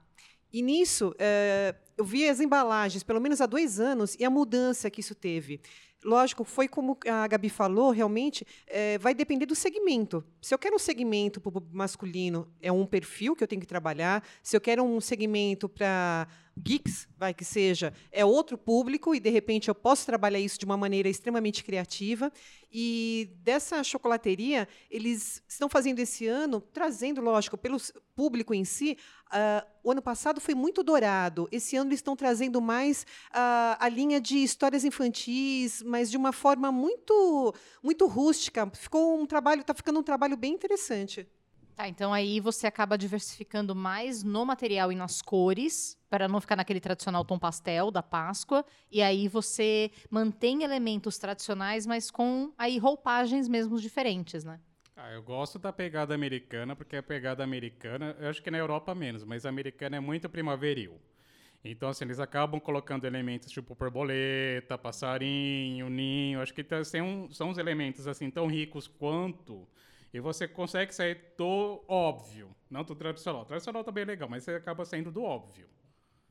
[0.51, 4.89] E nisso, eh, eu vi as embalagens, pelo menos há dois anos, e a mudança
[4.89, 5.59] que isso teve.
[6.05, 10.21] lógico, foi como a Gabi falou, realmente, é, vai depender do segmento.
[10.41, 11.41] Se eu quero um segmento
[11.71, 14.21] masculino, é um perfil que eu tenho que trabalhar.
[14.43, 19.29] Se eu quero um segmento para geeks, vai que seja, é outro público e de
[19.29, 22.31] repente eu posso trabalhar isso de uma maneira extremamente criativa.
[22.71, 27.77] E dessa chocolateria, eles estão fazendo esse ano, trazendo, lógico, pelo
[28.15, 31.47] público em si, uh, o ano passado foi muito dourado.
[31.51, 36.31] Esse ano eles estão trazendo mais uh, a linha de histórias infantis, mas de uma
[36.31, 38.69] forma muito, muito rústica.
[38.73, 41.27] Ficou um trabalho, está ficando um trabalho bem interessante.
[41.75, 46.55] Tá, então aí você acaba diversificando mais no material e nas cores, para não ficar
[46.55, 52.77] naquele tradicional tom pastel da Páscoa, e aí você mantém elementos tradicionais, mas com aí
[52.77, 54.59] roupagens mesmo diferentes, né?
[54.95, 58.93] Ah, eu gosto da pegada americana, porque a pegada americana, eu acho que na Europa
[58.93, 61.01] menos, mas a americana é muito primaveril.
[61.65, 66.41] Então, assim, eles acabam colocando elementos tipo borboleta, passarinho, ninho.
[66.41, 69.65] Acho que tá, são, são uns elementos assim tão ricos quanto
[70.13, 73.41] e você consegue sair do óbvio, não do tradicional.
[73.41, 75.67] O tradicional também é legal, mas você acaba saindo do óbvio.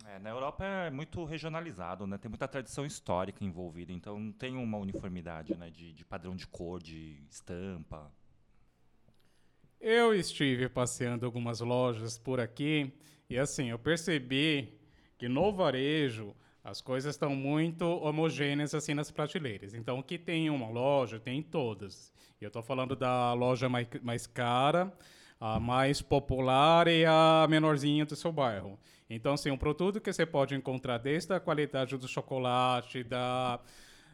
[0.07, 2.17] É, na Europa é muito regionalizado, né?
[2.17, 5.69] Tem muita tradição histórica envolvida, então não tem uma uniformidade, né?
[5.71, 8.13] De, de padrão de cor, de estampa.
[9.81, 12.93] Eu estive passeando algumas lojas por aqui
[13.29, 14.79] e assim eu percebi
[15.19, 19.75] que no varejo as coisas estão muito homogêneas assim nas prateleiras.
[19.75, 22.13] Então, o que tem em uma loja, tem em todas.
[22.41, 24.93] E eu estou falando da loja mais, mais cara,
[25.41, 28.79] a mais popular e a menorzinha do seu bairro.
[29.11, 33.61] Então, assim, um produto que você pode encontrar desde a qualidade do chocolate, da,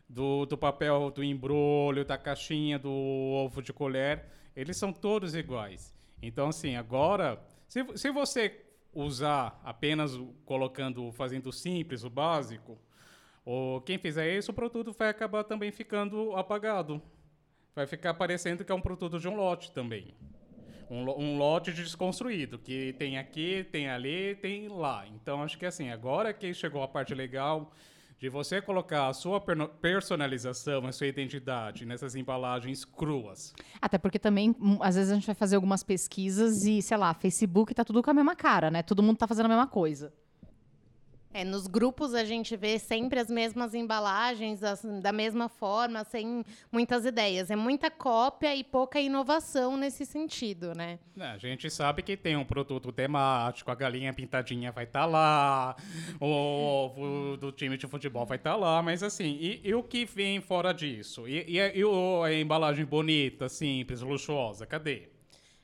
[0.09, 4.25] do, do papel do embrulho, da caixinha do ovo de colher,
[4.57, 5.95] eles são todos iguais.
[6.23, 12.79] Então, assim, agora, se, se você usar apenas colocando, fazendo simples, o básico,
[13.45, 17.01] ou quem fizer isso, o produto vai acabar também ficando apagado.
[17.75, 20.15] Vai ficar parecendo que é um produto de um lote também.
[20.91, 25.07] Um, um lote desconstruído, que tem aqui, tem ali, tem lá.
[25.07, 27.73] Então, acho que assim, agora que chegou a parte legal
[28.19, 29.41] de você colocar a sua
[29.81, 33.55] personalização, a sua identidade nessas embalagens cruas.
[33.81, 37.15] Até porque também, hum, às vezes, a gente vai fazer algumas pesquisas e, sei lá,
[37.15, 38.83] Facebook tá tudo com a mesma cara, né?
[38.83, 40.13] Todo mundo tá fazendo a mesma coisa.
[41.39, 46.45] É, nos grupos a gente vê sempre as mesmas embalagens, assim, da mesma forma, sem
[46.73, 47.49] muitas ideias.
[47.49, 50.99] É muita cópia e pouca inovação nesse sentido, né?
[51.17, 55.07] É, a gente sabe que tem um produto temático, a galinha pintadinha vai estar tá
[55.07, 55.77] lá,
[56.19, 59.83] o ovo do time de futebol vai estar tá lá, mas assim, e, e, o
[59.85, 61.29] que vem fora disso?
[61.29, 61.85] E, e, e
[62.25, 65.18] a embalagem bonita, simples, luxuosa, cadê?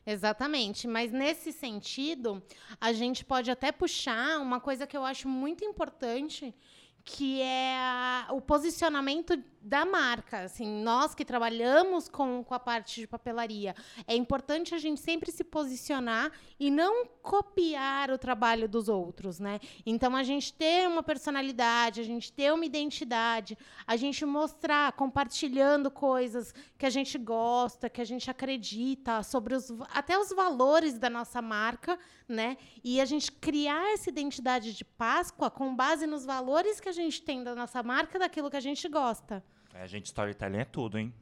[0.07, 2.43] Exatamente, mas nesse sentido,
[2.79, 6.55] a gente pode até puxar uma coisa que eu acho muito importante,
[7.03, 10.43] que é a, o posicionamento da marca.
[10.43, 13.75] Assim, nós que trabalhamos com, com a parte de papelaria,
[14.07, 19.59] é importante a gente sempre se posicionar e não copiar o trabalho dos outros, né?
[19.87, 25.91] Então a gente ter uma personalidade, a gente ter uma identidade, a gente mostrar, compartilhando
[25.91, 31.09] coisas que a gente gosta, que a gente acredita, sobre os até os valores da
[31.09, 31.99] nossa marca,
[32.29, 32.59] né?
[32.83, 37.23] E a gente criar essa identidade de Páscoa com base nos valores que a gente
[37.23, 39.43] tem da nossa marca, daquilo que a gente gosta.
[39.75, 41.13] É, gente, storytelling é tudo, hein?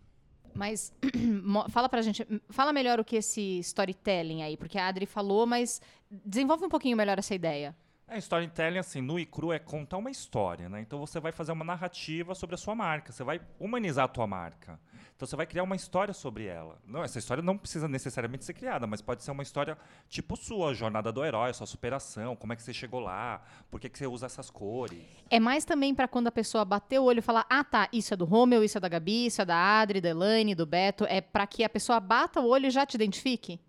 [0.54, 0.94] Mas
[1.70, 5.80] fala pra gente, fala melhor o que esse storytelling aí, porque a Adri falou, mas
[6.10, 7.74] desenvolve um pouquinho melhor essa ideia.
[8.06, 10.82] É, storytelling, assim, nu e cru é contar uma história, né?
[10.82, 14.26] Então você vai fazer uma narrativa sobre a sua marca, você vai humanizar a tua
[14.26, 14.78] marca.
[15.22, 16.80] Então você vai criar uma história sobre ela.
[16.84, 20.74] Não, essa história não precisa necessariamente ser criada, mas pode ser uma história tipo sua,
[20.74, 24.04] jornada do herói, sua superação, como é que você chegou lá, por que, que você
[24.04, 25.04] usa essas cores.
[25.30, 28.12] É mais também para quando a pessoa bater o olho e falar: "Ah, tá, isso
[28.12, 31.04] é do Romeu, isso é da Gabi, isso é da Adri, da Elaine, do Beto",
[31.04, 33.60] é para que a pessoa bata o olho e já te identifique?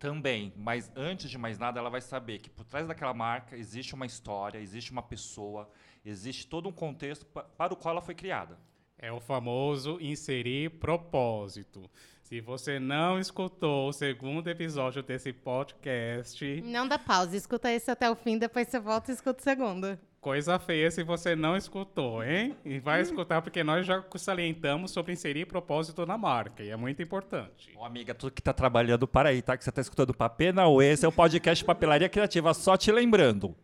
[0.00, 3.94] Também, mas antes de mais nada, ela vai saber que por trás daquela marca existe
[3.94, 5.70] uma história, existe uma pessoa,
[6.04, 8.58] existe todo um contexto para o qual ela foi criada.
[8.98, 11.82] É o famoso inserir propósito.
[12.22, 16.62] Se você não escutou o segundo episódio desse podcast.
[16.64, 19.98] Não dá pausa, escuta esse até o fim, depois você volta e escuta o segundo.
[20.18, 22.56] Coisa feia se você não escutou, hein?
[22.64, 27.00] E vai escutar porque nós já salientamos sobre inserir propósito na marca e é muito
[27.00, 27.70] importante.
[27.76, 29.56] Ô, amiga, tu que tá trabalhando, para aí, tá?
[29.56, 33.54] Que você tá escutando Papê Não, esse é o podcast Papelaria Criativa, só te lembrando.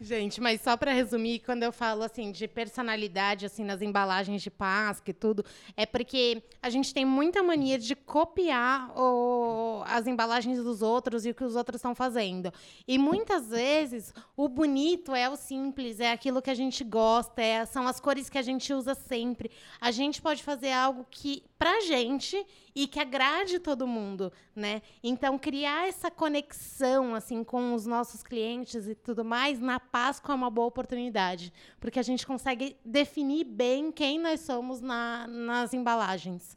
[0.00, 4.50] Gente, mas só para resumir, quando eu falo assim de personalidade assim nas embalagens de
[4.50, 10.62] Páscoa e tudo, é porque a gente tem muita mania de copiar o, as embalagens
[10.62, 12.52] dos outros e o que os outros estão fazendo.
[12.86, 17.64] E muitas vezes o bonito é o simples, é aquilo que a gente gosta, é,
[17.64, 19.50] são as cores que a gente usa sempre.
[19.80, 22.46] A gente pode fazer algo que pra gente
[22.76, 24.82] e que agrade todo mundo, né?
[25.02, 30.36] Então criar essa conexão assim com os nossos clientes e tudo mais na Páscoa é
[30.36, 36.54] uma boa oportunidade, porque a gente consegue definir bem quem nós somos na, nas embalagens.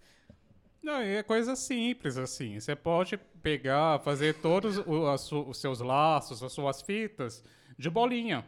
[0.84, 2.60] Não, é coisa simples assim.
[2.60, 7.42] Você pode pegar, fazer todos os, os seus laços, as suas fitas
[7.78, 8.46] de bolinha.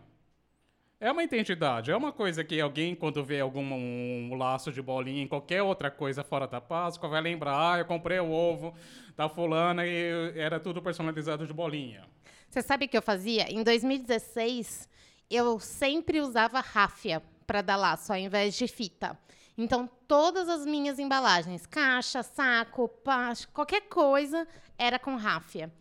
[1.01, 5.23] É uma identidade, é uma coisa que alguém, quando vê algum um laço de bolinha
[5.23, 8.71] em qualquer outra coisa fora da Páscoa, vai lembrar, ah, eu comprei o ovo
[9.17, 12.07] da fulana e era tudo personalizado de bolinha.
[12.47, 13.51] Você sabe o que eu fazia?
[13.51, 14.87] Em 2016,
[15.27, 19.17] eu sempre usava ráfia para dar laço, ao invés de fita.
[19.57, 25.73] Então, todas as minhas embalagens, caixa, saco, pasta, qualquer coisa, era com ráfia.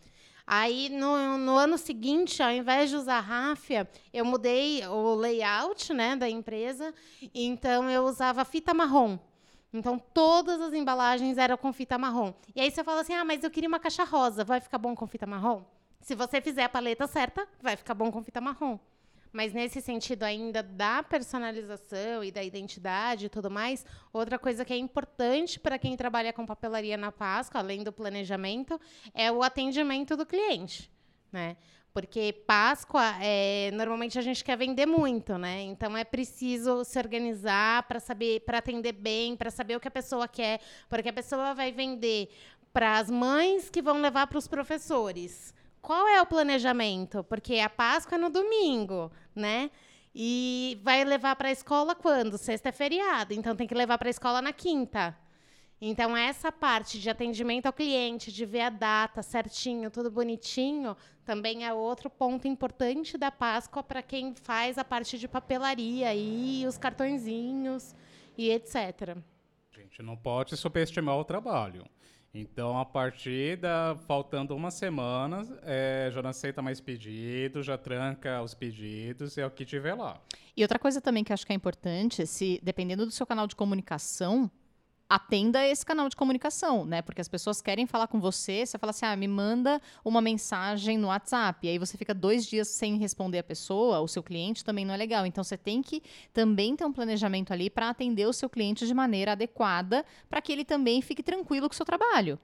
[0.53, 6.17] Aí, no, no, ano seguinte, ao invés de usar ráfia, eu mudei o layout né,
[6.17, 6.93] da empresa,
[7.33, 9.17] então eu usava fita marrom.
[9.73, 12.35] Então, todas as embalagens eram com fita marrom.
[12.53, 14.93] E aí você fala assim, ah, mas eu queria uma caixa rosa, vai ficar bom
[14.93, 15.63] com fita marrom?
[16.01, 18.77] Se você fizer a paleta certa, vai ficar bom com fita marrom.
[19.33, 24.73] Mas nesse sentido ainda da personalização e da identidade e tudo mais, outra coisa que
[24.73, 28.81] é importante para quem trabalha com papelaria na Páscoa, além do planejamento,
[29.15, 30.91] é o atendimento do cliente,
[31.33, 31.57] né?
[31.93, 35.63] Porque Páscoa, é, normalmente a gente quer vender muito, né?
[35.63, 39.91] Então é preciso se organizar para saber, para atender bem, para saber o que a
[39.91, 42.31] pessoa quer, porque a pessoa vai vender
[42.73, 47.25] para as mães que vão levar para os professores qual é o planejamento?
[47.25, 49.71] Porque a Páscoa é no domingo, né?
[50.15, 52.37] E vai levar para a escola quando?
[52.37, 55.17] Sexta é feriado, então tem que levar para a escola na quinta.
[55.83, 61.65] Então, essa parte de atendimento ao cliente, de ver a data certinho, tudo bonitinho, também
[61.65, 66.77] é outro ponto importante da Páscoa para quem faz a parte de papelaria e os
[66.77, 67.95] cartõezinhos
[68.37, 69.17] e etc.
[69.75, 71.87] A gente não pode subestimar o trabalho.
[72.33, 73.97] Então, a partir da.
[74.07, 79.51] faltando uma semana, é, já não aceita mais pedidos, já tranca os pedidos, é o
[79.51, 80.21] que tiver lá.
[80.57, 83.57] E outra coisa também que acho que é importante, se dependendo do seu canal de
[83.57, 84.49] comunicação,
[85.11, 87.03] atenda esse canal de comunicação, né?
[87.03, 90.97] Porque as pessoas querem falar com você, você fala assim, ah, me manda uma mensagem
[90.97, 94.65] no WhatsApp, e aí você fica dois dias sem responder a pessoa, o seu cliente
[94.65, 95.27] também não é legal.
[95.27, 96.01] Então você tem que
[96.33, 100.53] também ter um planejamento ali para atender o seu cliente de maneira adequada, para que
[100.53, 102.39] ele também fique tranquilo com o seu trabalho.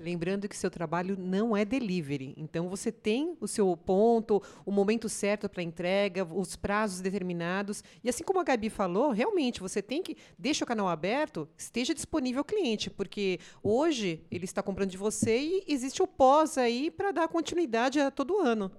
[0.00, 2.34] Lembrando que seu trabalho não é delivery.
[2.36, 7.82] Então você tem o seu ponto, o momento certo para entrega, os prazos determinados.
[8.02, 11.94] E assim como a Gabi falou, realmente você tem que deixa o canal aberto, esteja
[11.94, 16.90] disponível ao cliente, porque hoje ele está comprando de você e existe o pós aí
[16.90, 18.70] para dar continuidade a todo ano.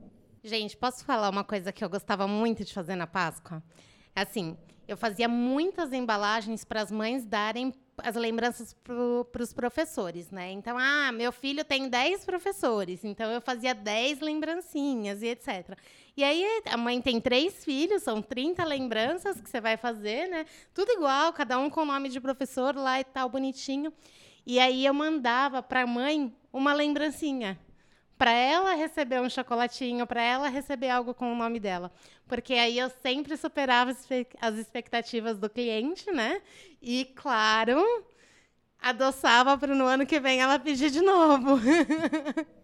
[0.41, 3.61] Gente, posso falar uma coisa que eu gostava muito de fazer na Páscoa?
[4.15, 10.51] Assim, eu fazia muitas embalagens para as mães darem as lembranças para os professores, né?
[10.51, 15.77] Então, ah, meu filho tem 10 professores, então eu fazia 10 lembrancinhas e etc.
[16.17, 20.45] E aí a mãe tem três filhos, são 30 lembranças que você vai fazer, né?
[20.73, 23.93] Tudo igual, cada um com o nome de professor lá e tal, bonitinho.
[24.45, 27.59] E aí eu mandava para a mãe uma lembrancinha
[28.19, 31.89] para ela receber um chocolatinho, para ela receber algo com o nome dela.
[32.27, 33.95] Porque aí eu sempre superava
[34.41, 36.41] as expectativas do cliente, né?
[36.81, 37.81] E, claro,
[38.81, 41.59] adoçava para no ano que vem ela pedir de novo.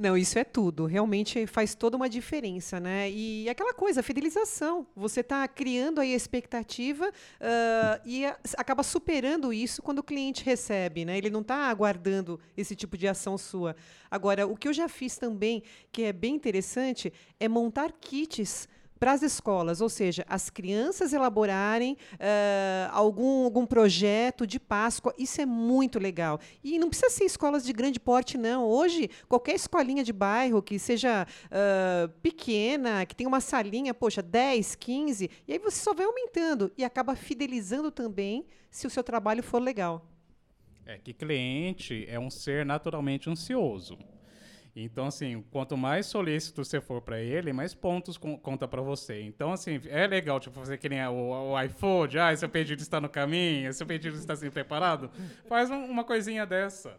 [0.00, 0.86] Não, isso é tudo.
[0.86, 3.10] Realmente faz toda uma diferença, né?
[3.10, 4.86] E aquela coisa, fidelização.
[4.96, 10.42] Você está criando aí a expectativa uh, e a, acaba superando isso quando o cliente
[10.42, 11.18] recebe, né?
[11.18, 13.76] Ele não está aguardando esse tipo de ação sua.
[14.10, 18.66] Agora, o que eu já fiz também, que é bem interessante, é montar kits
[19.00, 25.40] para as escolas, ou seja, as crianças elaborarem uh, algum, algum projeto de Páscoa, isso
[25.40, 26.38] é muito legal.
[26.62, 28.66] E não precisa ser escolas de grande porte, não.
[28.66, 34.74] Hoje, qualquer escolinha de bairro que seja uh, pequena, que tenha uma salinha, poxa, 10,
[34.74, 39.42] 15, e aí você só vai aumentando e acaba fidelizando também se o seu trabalho
[39.42, 40.06] for legal.
[40.84, 43.96] É que cliente é um ser naturalmente ansioso.
[44.74, 49.20] Então, assim, quanto mais solícito você for para ele, mais pontos com, conta para você.
[49.22, 53.00] Então, assim, é legal, tipo, fazer que nem o, o iFood, ah, seu pedido está
[53.00, 55.10] no caminho, seu pedido está assim preparado.
[55.48, 56.98] Faz um, uma coisinha dessa.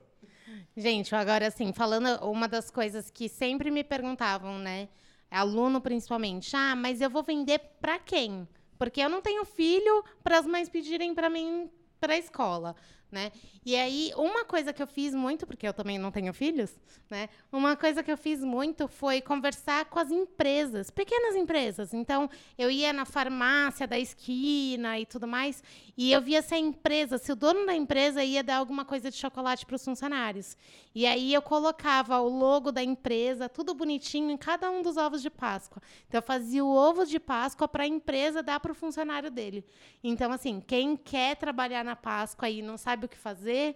[0.75, 4.89] Gente, agora, assim, falando uma das coisas que sempre me perguntavam, né?
[5.31, 8.45] aluno principalmente, ah, mas eu vou vender para quem?
[8.77, 12.75] Porque eu não tenho filho para as mães pedirem para mim para a escola
[13.11, 13.31] né?
[13.65, 16.73] E aí, uma coisa que eu fiz muito, porque eu também não tenho filhos,
[17.09, 17.29] né?
[17.51, 21.93] Uma coisa que eu fiz muito foi conversar com as empresas, pequenas empresas.
[21.93, 25.61] Então, eu ia na farmácia da esquina e tudo mais,
[25.97, 29.11] e eu via se a empresa, se o dono da empresa ia dar alguma coisa
[29.11, 30.57] de chocolate para os funcionários.
[30.95, 35.21] E aí eu colocava o logo da empresa, tudo bonitinho, em cada um dos ovos
[35.21, 35.81] de Páscoa.
[36.07, 39.63] Então, eu fazia o ovo de Páscoa para a empresa dar para o funcionário dele.
[40.03, 43.75] Então, assim, quem quer trabalhar na Páscoa e não sabe sabe o que fazer,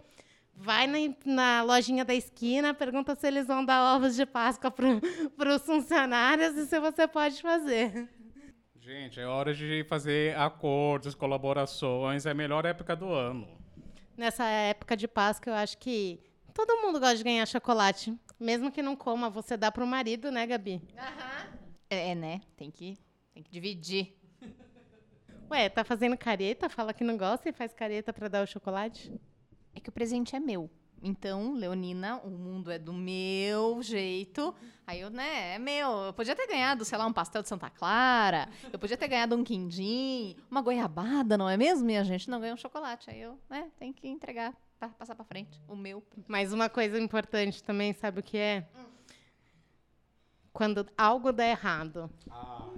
[0.54, 5.56] vai na, na, lojinha da esquina, pergunta se eles vão dar ovos de Páscoa para
[5.56, 8.08] os funcionários e se você pode fazer.
[8.80, 13.48] Gente, é hora de fazer acordos, colaborações, é a melhor época do ano.
[14.16, 16.20] Nessa época de Páscoa, eu acho que
[16.54, 18.14] todo mundo gosta de ganhar chocolate.
[18.40, 20.82] Mesmo que não coma, você dá para o marido, né, Gabi?
[20.94, 21.58] Uhum.
[21.90, 22.42] É, né?
[22.56, 22.96] Tem que,
[23.34, 24.16] tem que dividir.
[25.50, 26.70] Ué, tá fazendo careta?
[26.70, 29.14] Fala que não gosta e faz careta para dar o chocolate?
[29.76, 30.70] É que o presente é meu.
[31.04, 34.56] Então, Leonina, o mundo é do meu jeito.
[34.88, 35.92] Aí eu, né, é meu.
[36.06, 38.50] Eu podia ter ganhado, sei lá, um pastel de Santa Clara.
[38.74, 42.30] Eu podia ter ganhado um quindim, uma goiabada, não é mesmo, minha gente?
[42.30, 43.10] Não ganhou um chocolate.
[43.12, 46.04] Aí eu, né, tenho que entregar, pra passar para frente, o meu.
[46.28, 48.68] Mas uma coisa importante também, sabe o que é?
[48.76, 48.86] Hum.
[50.52, 52.10] Quando algo dá errado.
[52.32, 52.70] Ah.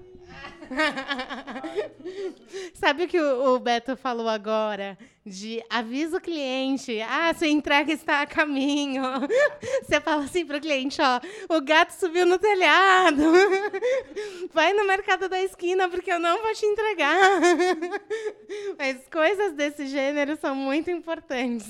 [2.73, 4.97] Sabe o que o, Beto falou agora?
[5.25, 6.99] De avisa o cliente.
[7.01, 9.03] Ah, sua entrega está a caminho.
[9.83, 13.23] Você fala assim para o cliente, ó, o gato subiu no telhado.
[14.53, 17.41] Vai no mercado da esquina porque eu não vou te entregar.
[18.77, 21.67] Mas coisas desse gênero são muito importantes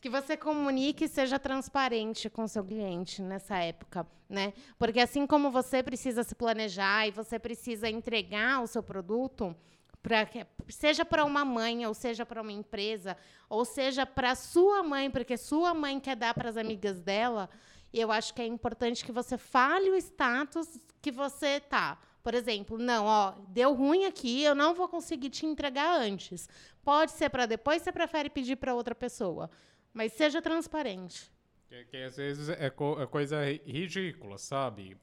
[0.00, 4.54] que você comunique e seja transparente com seu cliente nessa época, né?
[4.78, 9.54] Porque assim como você precisa se planejar e você precisa entregar o seu produto,
[10.02, 10.26] para
[10.68, 13.16] seja para uma mãe, ou seja para uma empresa,
[13.48, 17.48] ou seja para sua mãe, porque sua mãe quer dar para as amigas dela,
[17.92, 21.98] eu acho que é importante que você fale o status que você tá.
[22.22, 26.48] Por exemplo, não, ó, deu ruim aqui, eu não vou conseguir te entregar antes.
[26.82, 29.50] Pode ser para depois, você prefere pedir para outra pessoa.
[29.92, 31.30] Mas seja transparente.
[31.72, 34.94] Que, que às vezes é, co é, coisa ridícula, sabe?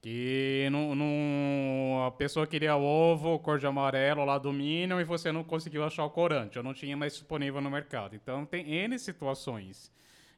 [0.00, 5.32] Que não, não, a pessoa queria ovo, cor de amarelo lá do Minion e você
[5.32, 8.14] não conseguiu achar o corante, ou não tinha mais disponível no mercado.
[8.14, 9.90] Então tem N situações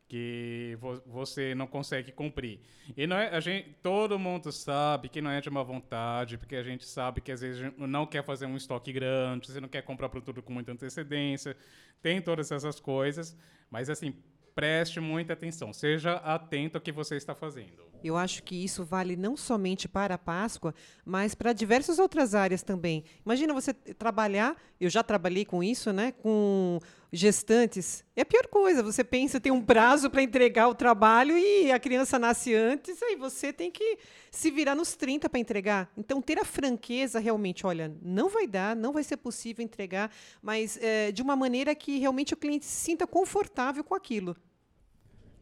[0.09, 2.61] que vo você não consegue cumprir.
[2.97, 6.57] E não é, a gente, todo mundo sabe que não é de má vontade, porque
[6.57, 9.83] a gente sabe que às vezes não quer fazer um estoque grande, você não quer
[9.83, 11.55] comprar produto com muita antecedência,
[12.01, 13.37] tem todas essas coisas,
[13.70, 14.14] mas assim,
[14.57, 17.84] preste muita atenção, seja atento ao que você está fazendo.
[18.02, 22.62] Eu acho que isso vale não somente para a Páscoa, mas para diversas outras áreas
[22.62, 23.04] também.
[23.24, 26.78] Imagina você trabalhar, eu já trabalhei com isso, né, com
[27.12, 28.04] gestantes.
[28.14, 31.78] É a pior coisa, você pensa, tem um prazo para entregar o trabalho e a
[31.78, 33.98] criança nasce antes, aí você tem que
[34.30, 35.90] se virar nos 30 para entregar.
[35.96, 40.78] Então, ter a franqueza realmente, olha, não vai dar, não vai ser possível entregar, mas
[40.80, 44.36] é, de uma maneira que realmente o cliente se sinta confortável com aquilo.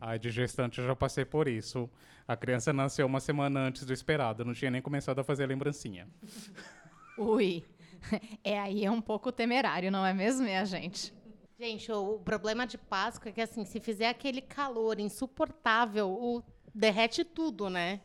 [0.06, 1.88] Ai, de gestante eu já passei por isso.
[2.28, 5.46] A criança nasceu uma semana antes do esperado, não tinha nem começado a fazer a
[5.46, 6.06] lembrancinha.
[7.16, 7.64] Ui,
[8.44, 11.10] é aí é um pouco temerário, não é mesmo, minha gente?
[11.58, 16.42] Gente, o, problema de Páscoa é que assim, se fizer aquele calor insuportável, o,
[16.74, 18.02] derrete tudo, né?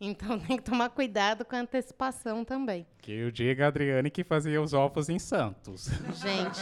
[0.00, 2.86] Então tem que tomar cuidado com a antecipação também.
[2.96, 5.90] Que eu diga a Adriane que fazia os ovos em Santos.
[6.14, 6.60] Gente.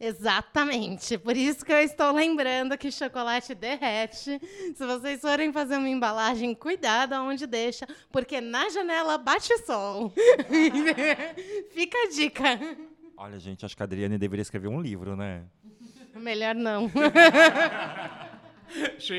[0.00, 1.18] Exatamente.
[1.18, 4.40] Por isso que eu estou lembrando que chocolate derrete.
[4.76, 10.12] Se vocês forem fazer uma embalagem, cuidado aonde deixa, porque na janela bate sol.
[11.70, 12.60] Fica a dica.
[13.16, 15.44] Olha, gente, acho que a Adriane deveria escrever um livro, né?
[16.14, 16.88] Melhor não.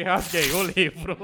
[0.05, 1.17] Rasguei o livro.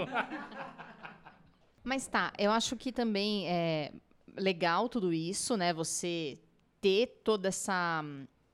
[1.83, 3.93] Mas tá, eu acho que também é
[4.35, 5.71] legal tudo isso, né?
[5.73, 6.37] Você
[6.81, 8.03] ter toda essa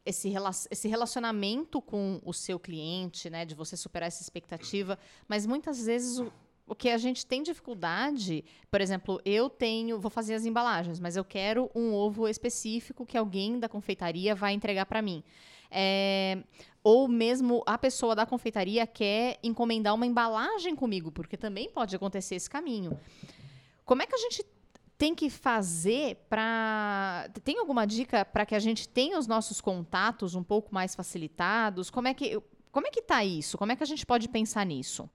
[0.06, 0.34] esse,
[0.70, 4.98] esse relacionamento com o seu cliente, né, de você superar essa expectativa,
[5.28, 6.32] mas muitas vezes o,
[6.68, 11.16] o que a gente tem dificuldade, por exemplo, eu tenho, vou fazer as embalagens, mas
[11.16, 15.24] eu quero um ovo específico que alguém da confeitaria vai entregar para mim.
[15.70, 16.44] É,
[16.84, 22.36] ou mesmo a pessoa da confeitaria quer encomendar uma embalagem comigo, porque também pode acontecer
[22.36, 23.00] esse caminho.
[23.86, 24.46] Como é que a gente
[25.02, 27.28] tem que fazer para.
[27.44, 31.90] Tem alguma dica para que a gente tenha os nossos contatos um pouco mais facilitados?
[31.90, 32.40] Como é que
[32.72, 33.58] como é que está isso?
[33.58, 35.10] Como é que a gente pode pensar nisso?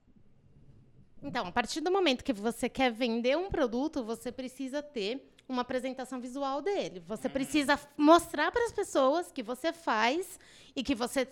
[1.23, 5.61] Então, a partir do momento que você quer vender um produto, você precisa ter uma
[5.61, 7.01] apresentação visual dele.
[7.07, 10.37] Você precisa mostrar para as pessoas que você faz
[10.75, 11.25] e que você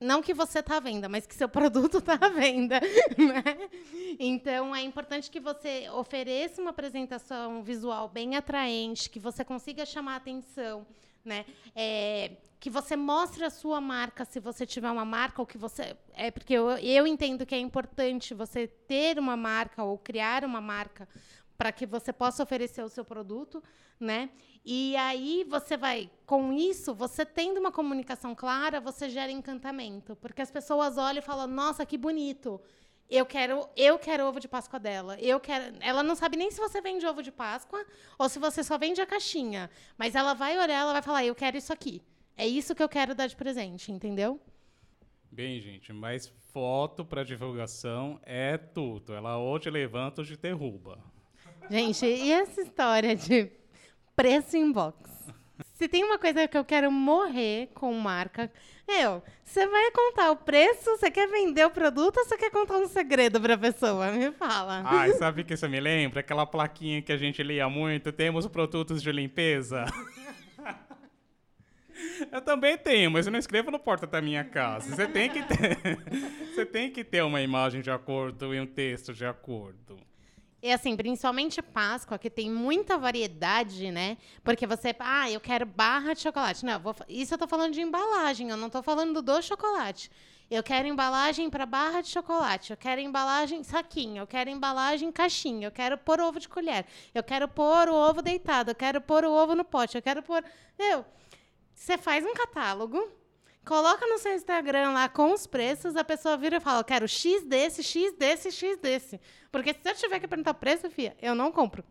[0.00, 2.80] não que você está à venda, mas que seu produto está à venda.
[2.80, 3.68] Né?
[4.18, 10.16] Então, é importante que você ofereça uma apresentação visual bem atraente, que você consiga chamar
[10.16, 10.86] atenção.
[11.24, 11.44] Né?
[11.74, 12.30] É,
[12.60, 15.96] que você mostre a sua marca, se você tiver uma marca, ou que você.
[16.14, 20.60] É porque eu, eu entendo que é importante você ter uma marca ou criar uma
[20.60, 21.08] marca
[21.58, 23.60] para que você possa oferecer o seu produto,
[23.98, 24.30] né?
[24.64, 30.40] E aí você vai, com isso, você tendo uma comunicação clara, você gera encantamento, porque
[30.40, 32.60] as pessoas olham e falam: "Nossa, que bonito!
[33.10, 35.18] Eu quero, eu quero ovo de Páscoa dela.
[35.18, 35.76] Eu quero".
[35.80, 37.84] Ela não sabe nem se você vende ovo de Páscoa
[38.16, 41.34] ou se você só vende a caixinha, mas ela vai olhar, ela vai falar: "Eu
[41.34, 42.00] quero isso aqui".
[42.36, 44.40] É isso que eu quero dar de presente, entendeu?
[45.28, 49.12] Bem, gente, mas foto para divulgação é tudo.
[49.12, 51.02] Ela hoje levanta, hoje derruba.
[51.70, 53.50] Gente, e essa história de
[54.16, 54.96] preço inbox?
[55.74, 58.50] Se tem uma coisa que eu quero morrer com marca,
[58.86, 62.78] eu, você vai contar o preço, você quer vender o produto ou você quer contar
[62.78, 64.10] um segredo para a pessoa?
[64.10, 64.82] Me fala.
[64.84, 66.20] Ai, sabe o que isso me lembra?
[66.20, 69.84] Aquela plaquinha que a gente lia muito, temos produtos de limpeza.
[72.32, 74.94] Eu também tenho, mas eu não escrevo no porta da minha casa.
[74.94, 75.76] Você tem que ter,
[76.54, 79.98] você tem que ter uma imagem de acordo e um texto de acordo.
[80.60, 84.16] E assim, principalmente Páscoa, que tem muita variedade, né?
[84.42, 86.64] Porque você, ah, eu quero barra de chocolate.
[86.64, 90.10] Não, vou, isso eu tô falando de embalagem, eu não tô falando do chocolate.
[90.50, 95.66] Eu quero embalagem para barra de chocolate, eu quero embalagem saquinho, eu quero embalagem caixinha,
[95.66, 99.26] eu quero pôr ovo de colher, eu quero pôr o ovo deitado, eu quero pôr
[99.26, 100.42] o ovo no pote, eu quero pôr.
[100.78, 101.04] Meu,
[101.74, 103.12] você faz um catálogo,
[103.68, 107.44] coloca no seu Instagram lá com os preços, a pessoa vira e fala: quero X
[107.44, 109.20] desse, X desse, X desse.
[109.52, 111.84] Porque se eu tiver que perguntar preço, Fia, eu não compro.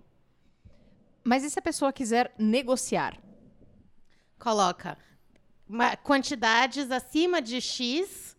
[1.24, 3.16] Mas e se a pessoa quiser negociar?
[4.40, 4.98] Coloca
[6.04, 8.36] quantidades acima de X.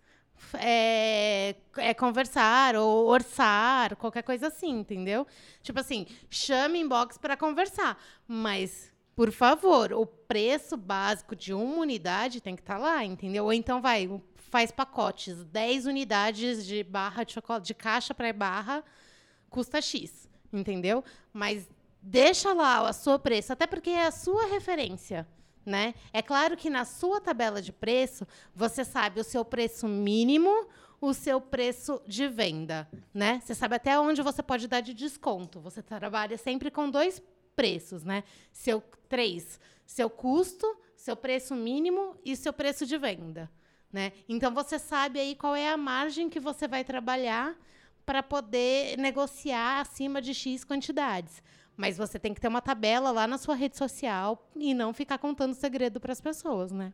[0.55, 5.27] É, é, conversar ou orçar, qualquer coisa assim, entendeu?
[5.63, 12.41] Tipo assim, chame inbox para conversar, mas por favor, o preço básico de uma unidade
[12.41, 13.47] tem que estar tá lá, entendeu?
[13.47, 18.85] Ou então vai, faz pacotes, 10 unidades de barra de chocolate, de caixa para barra,
[19.51, 21.03] custa X, entendeu?
[21.33, 21.69] Mas
[22.01, 25.27] deixa lá o seu preço, até porque é a sua referência.
[25.67, 25.97] Né?
[26.13, 30.69] É claro que na sua tabela de preço, você sabe o seu preço mínimo,
[31.01, 32.89] o seu preço de venda.
[33.13, 33.43] Né?
[33.45, 35.59] Você sabe até onde você pode dar de desconto.
[35.59, 37.21] Você trabalha sempre com dois
[37.59, 38.23] preços, né?
[38.53, 43.51] Seu três, seu custo, seu preço mínimo e seu preço de venda,
[43.93, 44.13] né?
[44.29, 47.57] Então você sabe aí qual é a margem que você vai trabalhar
[48.07, 51.43] para poder negociar acima de X quantidades.
[51.77, 55.19] Mas você tem que ter uma tabela lá na sua rede social e não ficar
[55.19, 56.93] contando segredo para as pessoas, né?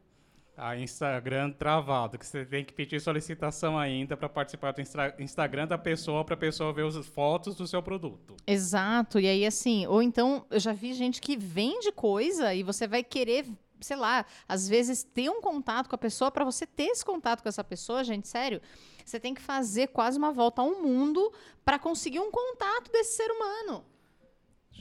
[0.56, 4.80] A Instagram travado, que você tem que pedir solicitação ainda para participar do
[5.18, 8.36] Instagram da pessoa para a pessoa ver as fotos do seu produto.
[8.46, 9.18] Exato.
[9.18, 13.02] E aí assim, ou então eu já vi gente que vende coisa e você vai
[13.02, 13.46] querer
[13.80, 17.42] sei lá, às vezes ter um contato com a pessoa, para você ter esse contato
[17.42, 18.62] com essa pessoa, gente, sério,
[19.04, 21.32] você tem que fazer quase uma volta ao mundo
[21.64, 23.84] para conseguir um contato desse ser humano.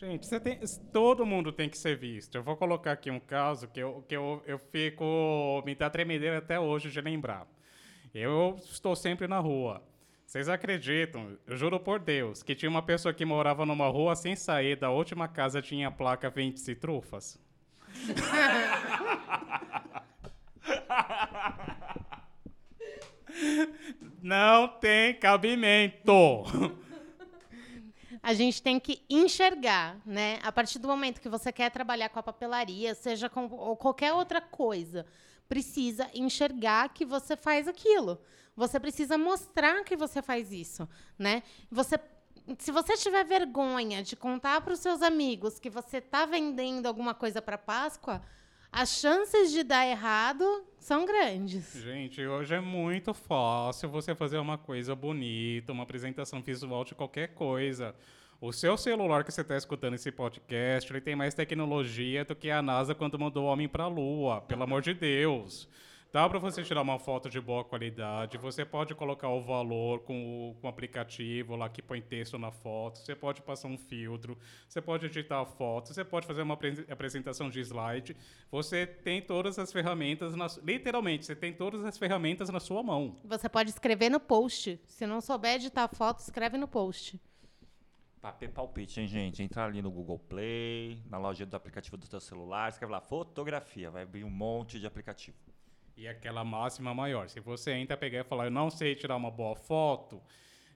[0.03, 0.59] Gente, você tem,
[0.91, 2.35] todo mundo tem que ser visto.
[2.35, 5.63] Eu vou colocar aqui um caso que eu, que eu, eu fico.
[5.65, 7.47] me dá tremedeira até hoje de lembrar.
[8.13, 9.81] Eu estou sempre na rua.
[10.25, 14.35] Vocês acreditam, eu juro por Deus, que tinha uma pessoa que morava numa rua sem
[14.35, 17.39] sair, da última casa tinha a placa Vende-se Trufas?
[24.21, 26.43] Não tem cabimento
[28.23, 30.39] a gente tem que enxergar, né?
[30.41, 34.13] A partir do momento que você quer trabalhar com a papelaria, seja com ou qualquer
[34.13, 35.05] outra coisa,
[35.49, 38.17] precisa enxergar que você faz aquilo.
[38.55, 40.87] Você precisa mostrar que você faz isso,
[41.19, 41.43] né?
[41.69, 41.99] Você
[42.57, 47.13] se você tiver vergonha de contar para os seus amigos que você está vendendo alguma
[47.13, 48.21] coisa para Páscoa,
[48.69, 51.81] as chances de dar errado são grandes.
[51.81, 57.29] Gente, hoje é muito fácil você fazer uma coisa bonita, uma apresentação visual de qualquer
[57.29, 57.95] coisa.
[58.41, 62.51] O seu celular que você está escutando esse podcast, ele tem mais tecnologia do que
[62.51, 65.69] a NASA quando mandou o homem para a Lua, pelo amor de Deus.
[66.13, 68.37] Dá para você tirar uma foto de boa qualidade.
[68.37, 72.51] Você pode colocar o valor com o, com o aplicativo lá que põe texto na
[72.51, 72.99] foto.
[72.99, 74.37] Você pode passar um filtro.
[74.69, 75.91] Você pode editar a foto.
[75.91, 76.55] Você pode fazer uma
[76.87, 78.15] apresentação de slide.
[78.51, 83.15] Você tem todas as ferramentas, na, literalmente, você tem todas as ferramentas na sua mão.
[83.23, 84.79] Você pode escrever no post.
[84.85, 87.19] Se não souber editar foto, escreve no post.
[88.21, 89.41] Papel palpite, hein, gente?
[89.41, 93.89] Entra ali no Google Play, na loja do aplicativo do seu celular, escreve lá fotografia,
[93.89, 95.52] vai abrir um monte de aplicativo.
[95.95, 97.29] E aquela máxima maior.
[97.29, 100.21] Se você entra pegar e falar, eu não sei tirar uma boa foto,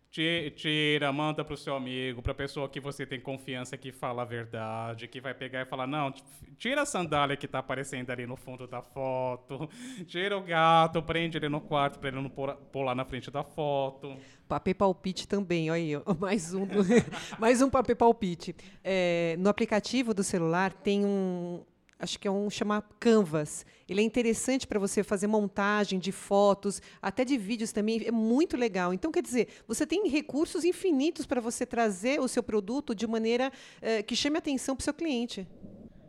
[0.10, 4.22] tira, manda para o seu amigo, para a pessoa que você tem confiança que fala
[4.22, 6.14] a verdade, que vai pegar e falar, não,
[6.58, 9.70] tira a sandália que está aparecendo ali no fundo da foto,
[10.08, 14.18] tira o gato, prende ele no quarto para ele não pular na frente da foto.
[14.48, 16.80] Papel palpite também, olha aí, mais um, do,
[17.38, 18.56] mais um papel palpite.
[18.84, 21.64] É, no aplicativo do celular tem um,
[22.00, 23.66] acho que é um chamar Canvas.
[23.88, 28.56] Ele é interessante para você fazer montagem de fotos, até de vídeos também, é muito
[28.56, 28.94] legal.
[28.94, 33.52] Então, quer dizer, você tem recursos infinitos para você trazer o seu produto de maneira
[33.82, 35.48] eh, que chame atenção para o seu cliente.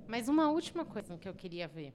[0.06, 1.94] Mas uma última coisa que eu queria ver.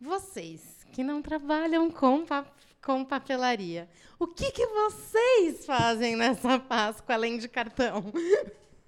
[0.00, 2.46] Vocês que não trabalham com, pa
[2.82, 8.04] com papelaria, o que, que vocês fazem nessa Páscoa além de cartão?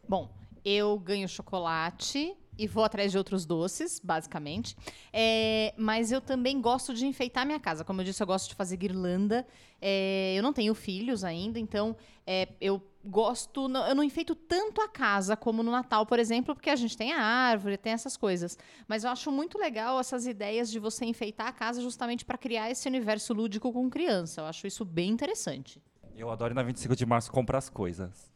[0.08, 0.34] Bom,
[0.64, 4.76] eu ganho chocolate e vou atrás de outros doces, basicamente.
[5.12, 7.84] É, mas eu também gosto de enfeitar minha casa.
[7.84, 9.46] Como eu disse, eu gosto de fazer guirlanda.
[9.80, 11.96] É, eu não tenho filhos ainda, então
[12.26, 13.62] é, eu gosto.
[13.88, 17.12] Eu não enfeito tanto a casa como no Natal, por exemplo, porque a gente tem
[17.12, 18.58] a árvore, tem essas coisas.
[18.86, 22.70] Mas eu acho muito legal essas ideias de você enfeitar a casa justamente para criar
[22.70, 24.42] esse universo lúdico com criança.
[24.42, 25.82] Eu acho isso bem interessante.
[26.14, 28.31] Eu adoro na 25 de março comprar as coisas.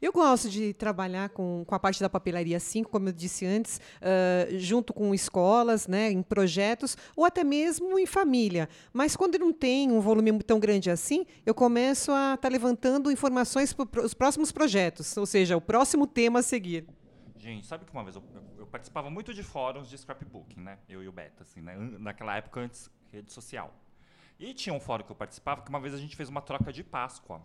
[0.00, 3.80] Eu gosto de trabalhar com, com a parte da papelaria 5, como eu disse antes,
[4.00, 8.68] uh, junto com escolas, né, em projetos, ou até mesmo em família.
[8.92, 13.10] Mas quando não tem um volume tão grande assim, eu começo a estar tá levantando
[13.10, 16.86] informações para os próximos projetos, ou seja, o próximo tema a seguir.
[17.40, 18.22] Gente, sabe que uma vez eu,
[18.58, 20.78] eu, participava muito de fóruns de scrapbooking, né?
[20.86, 21.74] Eu e o Beto, assim, né?
[21.98, 23.74] Naquela época antes rede social.
[24.38, 26.70] E tinha um fórum que eu participava que uma vez a gente fez uma troca
[26.70, 27.42] de Páscoa.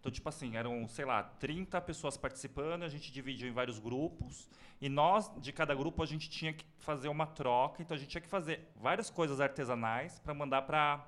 [0.00, 4.48] Então, tipo assim, eram, sei lá, 30 pessoas participando, a gente dividiu em vários grupos,
[4.80, 8.08] e nós, de cada grupo, a gente tinha que fazer uma troca, então a gente
[8.08, 11.06] tinha que fazer várias coisas artesanais para mandar para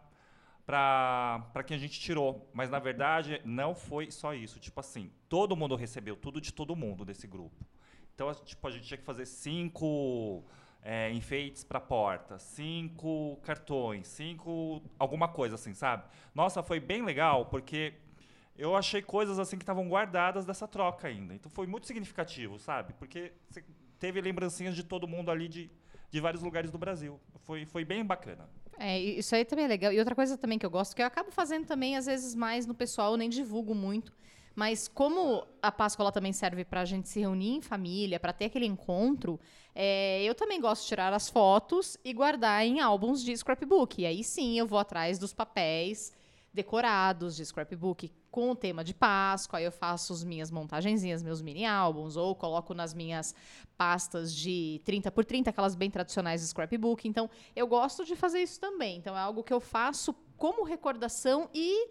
[0.65, 2.49] para quem a gente tirou.
[2.53, 4.61] Mas, na verdade, não foi só isso.
[4.61, 7.67] Tipo assim, todo mundo recebeu tudo de todo mundo desse grupo.
[8.15, 10.45] Então, tipo, a gente tinha que fazer cinco
[10.83, 16.05] é, enfeites para porta, cinco cartões, cinco alguma coisa assim, sabe?
[16.35, 17.95] Nossa, foi bem legal, porque
[18.57, 21.35] eu achei coisas assim que estavam guardadas dessa troca ainda.
[21.35, 22.93] Então foi muito significativo, sabe?
[22.95, 23.33] Porque
[23.99, 25.71] teve lembrancinhas de todo mundo ali de,
[26.11, 27.19] de vários lugares do Brasil.
[27.41, 28.49] Foi, foi bem bacana.
[28.79, 29.93] É, isso aí também é legal.
[29.93, 32.67] E outra coisa também que eu gosto, que eu acabo fazendo também, às vezes, mais
[32.67, 34.13] no pessoal, eu nem divulgo muito.
[34.55, 38.47] Mas como a Páscoa também serve para a gente se reunir em família, para ter
[38.47, 39.41] aquele encontro,
[39.75, 44.03] é, eu também gosto de tirar as fotos e guardar em álbuns de scrapbook.
[44.03, 46.13] E aí sim eu vou atrás dos papéis
[46.53, 49.59] decorados de scrapbook com o tema de Páscoa.
[49.59, 53.35] Aí eu faço as minhas montagenzinhas, meus mini álbuns, ou coloco nas minhas
[53.77, 57.07] pastas de 30 por 30, aquelas bem tradicionais de scrapbook.
[57.07, 58.97] Então, eu gosto de fazer isso também.
[58.97, 61.91] Então, é algo que eu faço como recordação e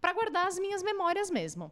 [0.00, 1.70] para guardar as minhas memórias mesmo.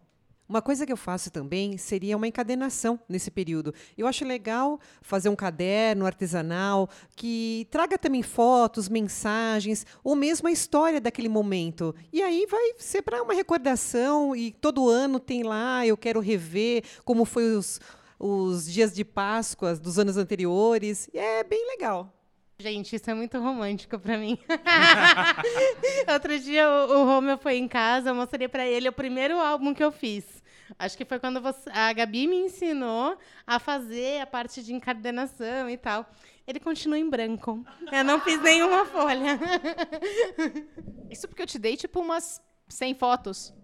[0.48, 3.74] Uma coisa que eu faço também seria uma encadenação nesse período.
[3.98, 10.50] Eu acho legal fazer um caderno artesanal que traga também fotos, mensagens, ou mesmo a
[10.50, 11.94] história daquele momento.
[12.10, 16.82] E aí vai ser para uma recordação e todo ano tem lá, eu quero rever
[17.04, 17.78] como foi os,
[18.18, 21.10] os dias de Páscoa dos anos anteriores.
[21.12, 22.10] E é bem legal.
[22.60, 24.36] Gente, isso é muito romântico para mim.
[26.12, 29.72] Outro dia o, o Romeu foi em casa, eu mostrei para ele o primeiro álbum
[29.72, 30.37] que eu fiz.
[30.78, 33.16] Acho que foi quando você, a Gabi me ensinou
[33.46, 36.10] a fazer a parte de encadernação e tal.
[36.46, 37.64] Ele continua em branco.
[37.92, 39.38] Eu não fiz nenhuma folha.
[41.10, 43.54] Isso porque eu te dei tipo umas 100 fotos.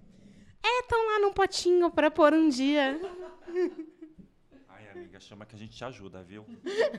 [0.62, 2.98] É, estão lá num potinho para pôr um dia
[5.14, 6.44] amiga, chama que a gente te ajuda, viu?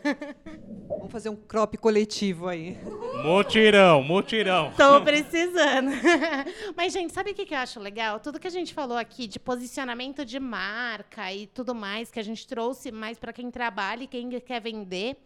[0.87, 2.77] Vamos fazer um crop coletivo aí.
[3.23, 4.71] Mutirão, mutirão.
[4.77, 5.91] Tô precisando.
[6.75, 8.19] Mas, gente, sabe o que eu acho legal?
[8.19, 12.23] Tudo que a gente falou aqui de posicionamento de marca e tudo mais, que a
[12.23, 15.17] gente trouxe mais para quem trabalha e quem quer vender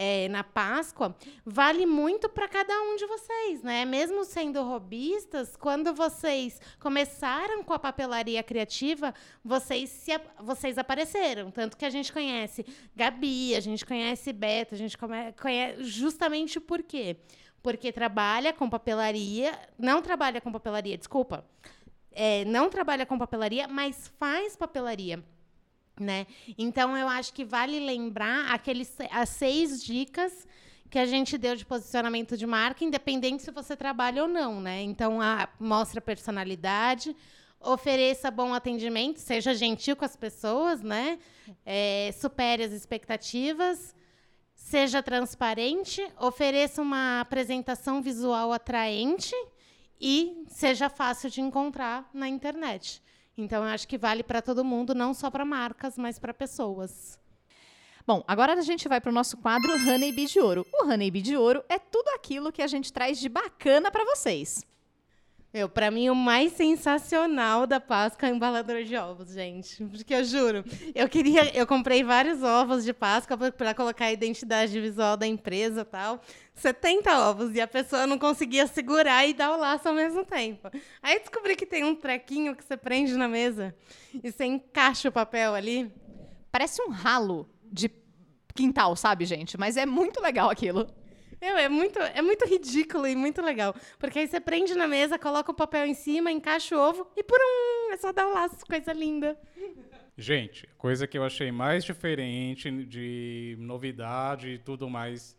[0.00, 3.84] é, na Páscoa, vale muito para cada um de vocês, né?
[3.84, 9.12] Mesmo sendo robistas, quando vocês começaram com a papelaria criativa,
[9.44, 11.50] vocês, se, vocês apareceram.
[11.50, 16.80] Tanto que a gente conhece Gabi, a gente conhece Beto, a gente conhece justamente por
[16.80, 17.16] quê?
[17.60, 21.44] porque trabalha com papelaria, não trabalha com papelaria, desculpa,
[22.12, 25.22] é, não trabalha com papelaria, mas faz papelaria.
[26.00, 26.26] Né?
[26.56, 30.46] Então, eu acho que vale lembrar aqueles, as seis dicas
[30.90, 34.60] que a gente deu de posicionamento de marca, independente se você trabalha ou não.
[34.60, 34.82] Né?
[34.82, 37.14] Então, a, mostra personalidade,
[37.60, 41.18] ofereça bom atendimento, seja gentil com as pessoas, né?
[41.64, 43.94] É, supere as expectativas,
[44.54, 49.34] seja transparente, ofereça uma apresentação visual atraente
[50.00, 53.02] e seja fácil de encontrar na internet.
[53.38, 57.18] Então, eu acho que vale para todo mundo, não só para marcas, mas para pessoas.
[58.04, 60.66] Bom, agora a gente vai para o nosso quadro Honeybee de Ouro.
[60.72, 64.66] O Honeybee de Ouro é tudo aquilo que a gente traz de bacana para vocês.
[65.52, 69.82] Meu, pra mim, o mais sensacional da Páscoa é o embalador de ovos, gente.
[69.86, 70.62] Porque eu juro,
[70.94, 71.56] eu queria.
[71.56, 76.20] Eu comprei vários ovos de Páscoa para colocar a identidade visual da empresa tal.
[76.54, 77.54] 70 ovos.
[77.54, 80.70] E a pessoa não conseguia segurar e dar o laço ao mesmo tempo.
[81.02, 83.74] Aí descobri que tem um trequinho que você prende na mesa
[84.22, 85.90] e você encaixa o papel ali.
[86.52, 87.90] Parece um ralo de
[88.54, 89.56] quintal, sabe, gente?
[89.56, 90.86] Mas é muito legal aquilo.
[91.40, 93.74] Meu, é muito, é muito ridículo e muito legal.
[93.98, 97.22] Porque aí você prende na mesa, coloca o papel em cima, encaixa o ovo e
[97.22, 99.38] por um, é só dar o um laço, coisa linda.
[100.16, 105.36] Gente, coisa que eu achei mais diferente de novidade e tudo mais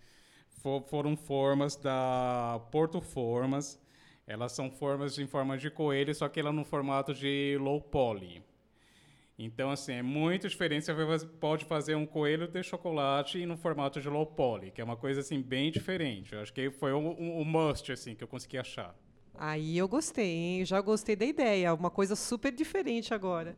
[0.62, 3.78] for, foram formas da Porto Formas.
[4.26, 8.42] Elas são formas em forma de coelho, só que ela no formato de low poly.
[9.42, 10.92] Então, assim, é muito diferente.
[10.92, 14.98] Você pode fazer um coelho de chocolate no formato de low poly, que é uma
[14.98, 16.34] coisa, assim, bem diferente.
[16.34, 18.94] Eu acho que foi o um, um must, assim, que eu consegui achar.
[19.34, 20.66] Aí eu gostei, hein?
[20.66, 21.74] Já gostei da ideia.
[21.74, 23.56] Uma coisa super diferente agora.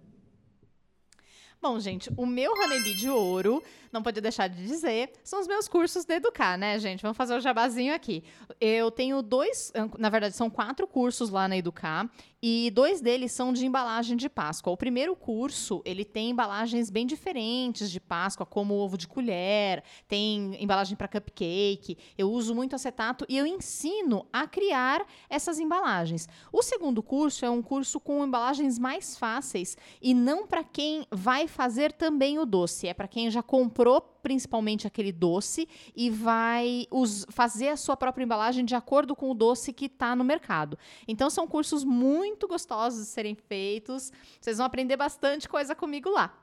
[1.59, 5.67] Bom, gente, o meu Honeybee de ouro, não podia deixar de dizer, são os meus
[5.67, 7.03] cursos de Educar, né, gente?
[7.03, 8.23] Vamos fazer o jabazinho aqui.
[8.59, 12.09] Eu tenho dois, na verdade, são quatro cursos lá na Educar
[12.41, 14.73] e dois deles são de embalagem de Páscoa.
[14.73, 20.61] O primeiro curso, ele tem embalagens bem diferentes de Páscoa, como ovo de colher, tem
[20.61, 21.97] embalagem para cupcake.
[22.17, 26.27] Eu uso muito acetato e eu ensino a criar essas embalagens.
[26.51, 31.47] O segundo curso é um curso com embalagens mais fáceis e não para quem vai
[31.47, 36.87] fazer também o doce, é para quem já comprou principalmente aquele doce e vai
[37.29, 40.77] fazer a sua própria embalagem de acordo com o doce que está no mercado.
[41.07, 44.11] Então são cursos muito gostosos de serem feitos.
[44.39, 46.37] Vocês vão aprender bastante coisa comigo lá.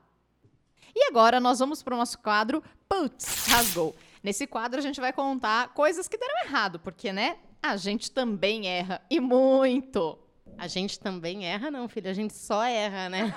[0.95, 3.95] E agora nós vamos para o nosso quadro Putz, rasgou.
[4.23, 7.37] Nesse quadro a gente vai contar coisas que deram errado, porque, né?
[7.61, 10.17] A gente também erra e muito.
[10.57, 12.09] A gente também erra, não, filho.
[12.09, 13.33] A gente só erra, né?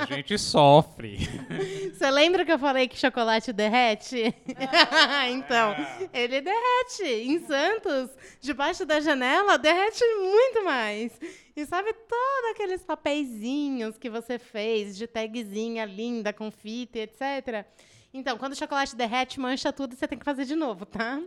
[0.00, 1.18] A gente sofre.
[1.94, 4.34] Você lembra que eu falei que chocolate derrete?
[5.30, 5.74] então,
[6.12, 7.04] ele derrete.
[7.04, 8.10] Em Santos,
[8.40, 11.12] debaixo da janela, derrete muito mais.
[11.56, 17.64] E sabe todos aqueles papeizinhos que você fez de tagzinha linda, com fita, etc.
[18.12, 21.22] Então, quando o chocolate derrete, mancha tudo, você tem que fazer de novo, tá?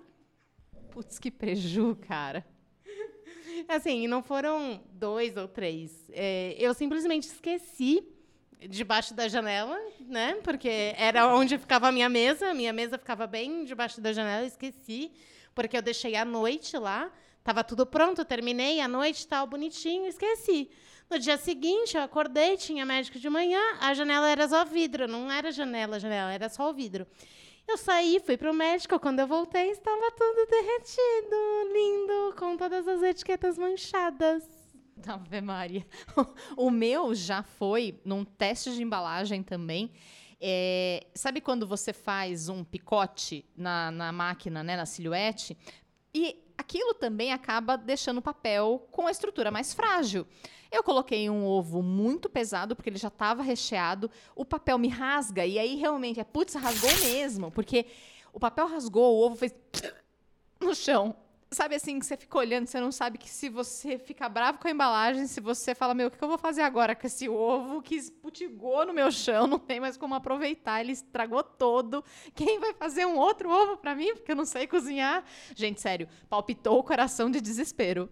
[0.92, 2.46] Putz, que preju, cara.
[3.70, 6.10] Assim, não foram dois ou três.
[6.12, 8.04] É, eu simplesmente esqueci
[8.70, 10.40] debaixo da janela, né?
[10.44, 12.50] Porque era onde ficava a minha mesa.
[12.50, 14.44] A minha mesa ficava bem debaixo da janela.
[14.44, 15.12] Eu esqueci,
[15.56, 17.12] porque eu deixei à noite lá.
[17.48, 20.70] Tava tudo pronto, terminei à noite, tal, bonitinho, esqueci.
[21.10, 25.32] No dia seguinte, eu acordei, tinha médico de manhã, a janela era só vidro, não
[25.32, 27.08] era janela, janela, era só o vidro.
[27.66, 29.00] Eu saí, fui pro médico.
[29.00, 34.44] Quando eu voltei, estava tudo derretido, lindo, com todas as etiquetas manchadas.
[35.08, 35.88] Ave Maria.
[36.58, 39.94] O meu já foi num teste de embalagem também.
[40.38, 45.58] É, sabe quando você faz um picote na, na máquina, né, na silhuete?
[46.14, 50.26] E aquilo também acaba deixando o papel com a estrutura mais frágil.
[50.72, 54.12] Eu coloquei um ovo muito pesado, porque ele já estava recheado.
[54.36, 57.86] O papel me rasga, e aí realmente é, putz, rasgou mesmo, porque
[58.34, 59.56] o papel rasgou, o ovo fez
[60.60, 61.16] no chão.
[61.50, 64.68] Sabe assim, que você fica olhando, você não sabe que se você fica bravo com
[64.68, 67.82] a embalagem, se você fala, meu, o que eu vou fazer agora com esse ovo
[67.82, 72.04] que esputigou no meu chão, não tem mais como aproveitar, ele estragou todo.
[72.36, 74.14] Quem vai fazer um outro ovo para mim?
[74.14, 75.24] Porque eu não sei cozinhar.
[75.56, 78.10] Gente, sério, palpitou o coração de desespero.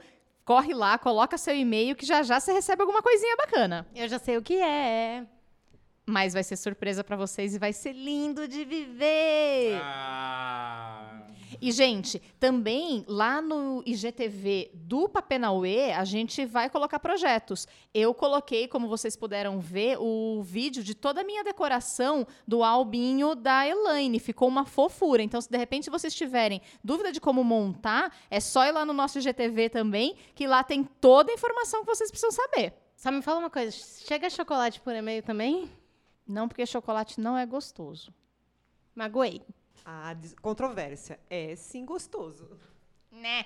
[0.50, 3.86] corre lá, coloca seu e-mail que já já você recebe alguma coisinha bacana.
[3.96, 5.24] Eu já sei o que é.
[6.08, 9.80] Mas vai ser surpresa pra vocês e vai ser lindo de viver.
[9.80, 10.99] Ah.
[11.62, 17.68] E, gente, também lá no IGTV do Papenauê, a gente vai colocar projetos.
[17.94, 23.36] Eu coloquei, como vocês puderam ver, o vídeo de toda a minha decoração do albinho
[23.36, 24.20] da Elaine.
[24.20, 25.22] Ficou uma fofura.
[25.22, 28.94] Então, se de repente vocês tiverem dúvida de como montar, é só ir lá no
[28.94, 32.74] nosso IGTV também, que lá tem toda a informação que vocês precisam saber.
[32.96, 35.70] Só me fala uma coisa: chega chocolate por e-mail também?
[36.28, 38.14] Não porque chocolate não é gostoso.
[38.96, 39.42] Magoei.
[39.92, 42.48] A controvérsia é sim gostoso.
[43.12, 43.44] Né?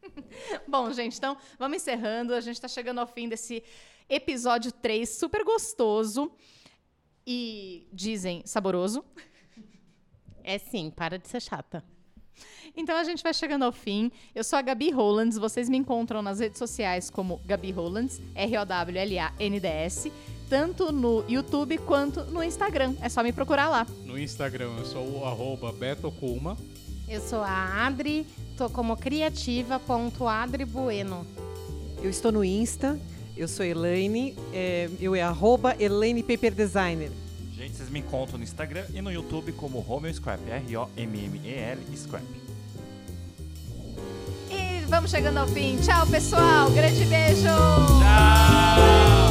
[0.68, 2.32] Bom, gente, então vamos encerrando.
[2.32, 3.64] A gente está chegando ao fim desse
[4.08, 6.30] episódio 3, super gostoso.
[7.26, 9.04] E dizem saboroso.
[10.44, 11.82] É sim, para de ser chata.
[12.76, 14.12] Então a gente vai chegando ao fim.
[14.36, 15.36] Eu sou a Gabi Rolands.
[15.36, 20.12] Vocês me encontram nas redes sociais como Gabi Rolands, R-O-W-L-A-N-D-S,
[20.48, 22.94] tanto no YouTube quanto no Instagram.
[23.00, 23.86] É só me procurar lá.
[24.04, 26.56] No Instagram eu sou o arroba betocuma.
[27.08, 28.26] Eu sou a Adri,
[28.56, 31.24] tô como criativa.adribueno.
[32.02, 32.98] Eu estou no Insta,
[33.36, 37.12] eu sou Elaine, é, eu é arroba Elaine Paper Designer.
[37.56, 42.24] Gente, vocês me encontram no Instagram e no YouTube como Romeo Scrap, R-O-M-M-E-L Scrap.
[44.50, 45.78] E vamos chegando ao fim.
[45.78, 46.70] Tchau, pessoal.
[46.70, 47.42] Grande beijo.
[47.42, 49.25] Tchau!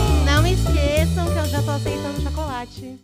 [1.13, 2.99] Que eu já tô aceitando chocolate.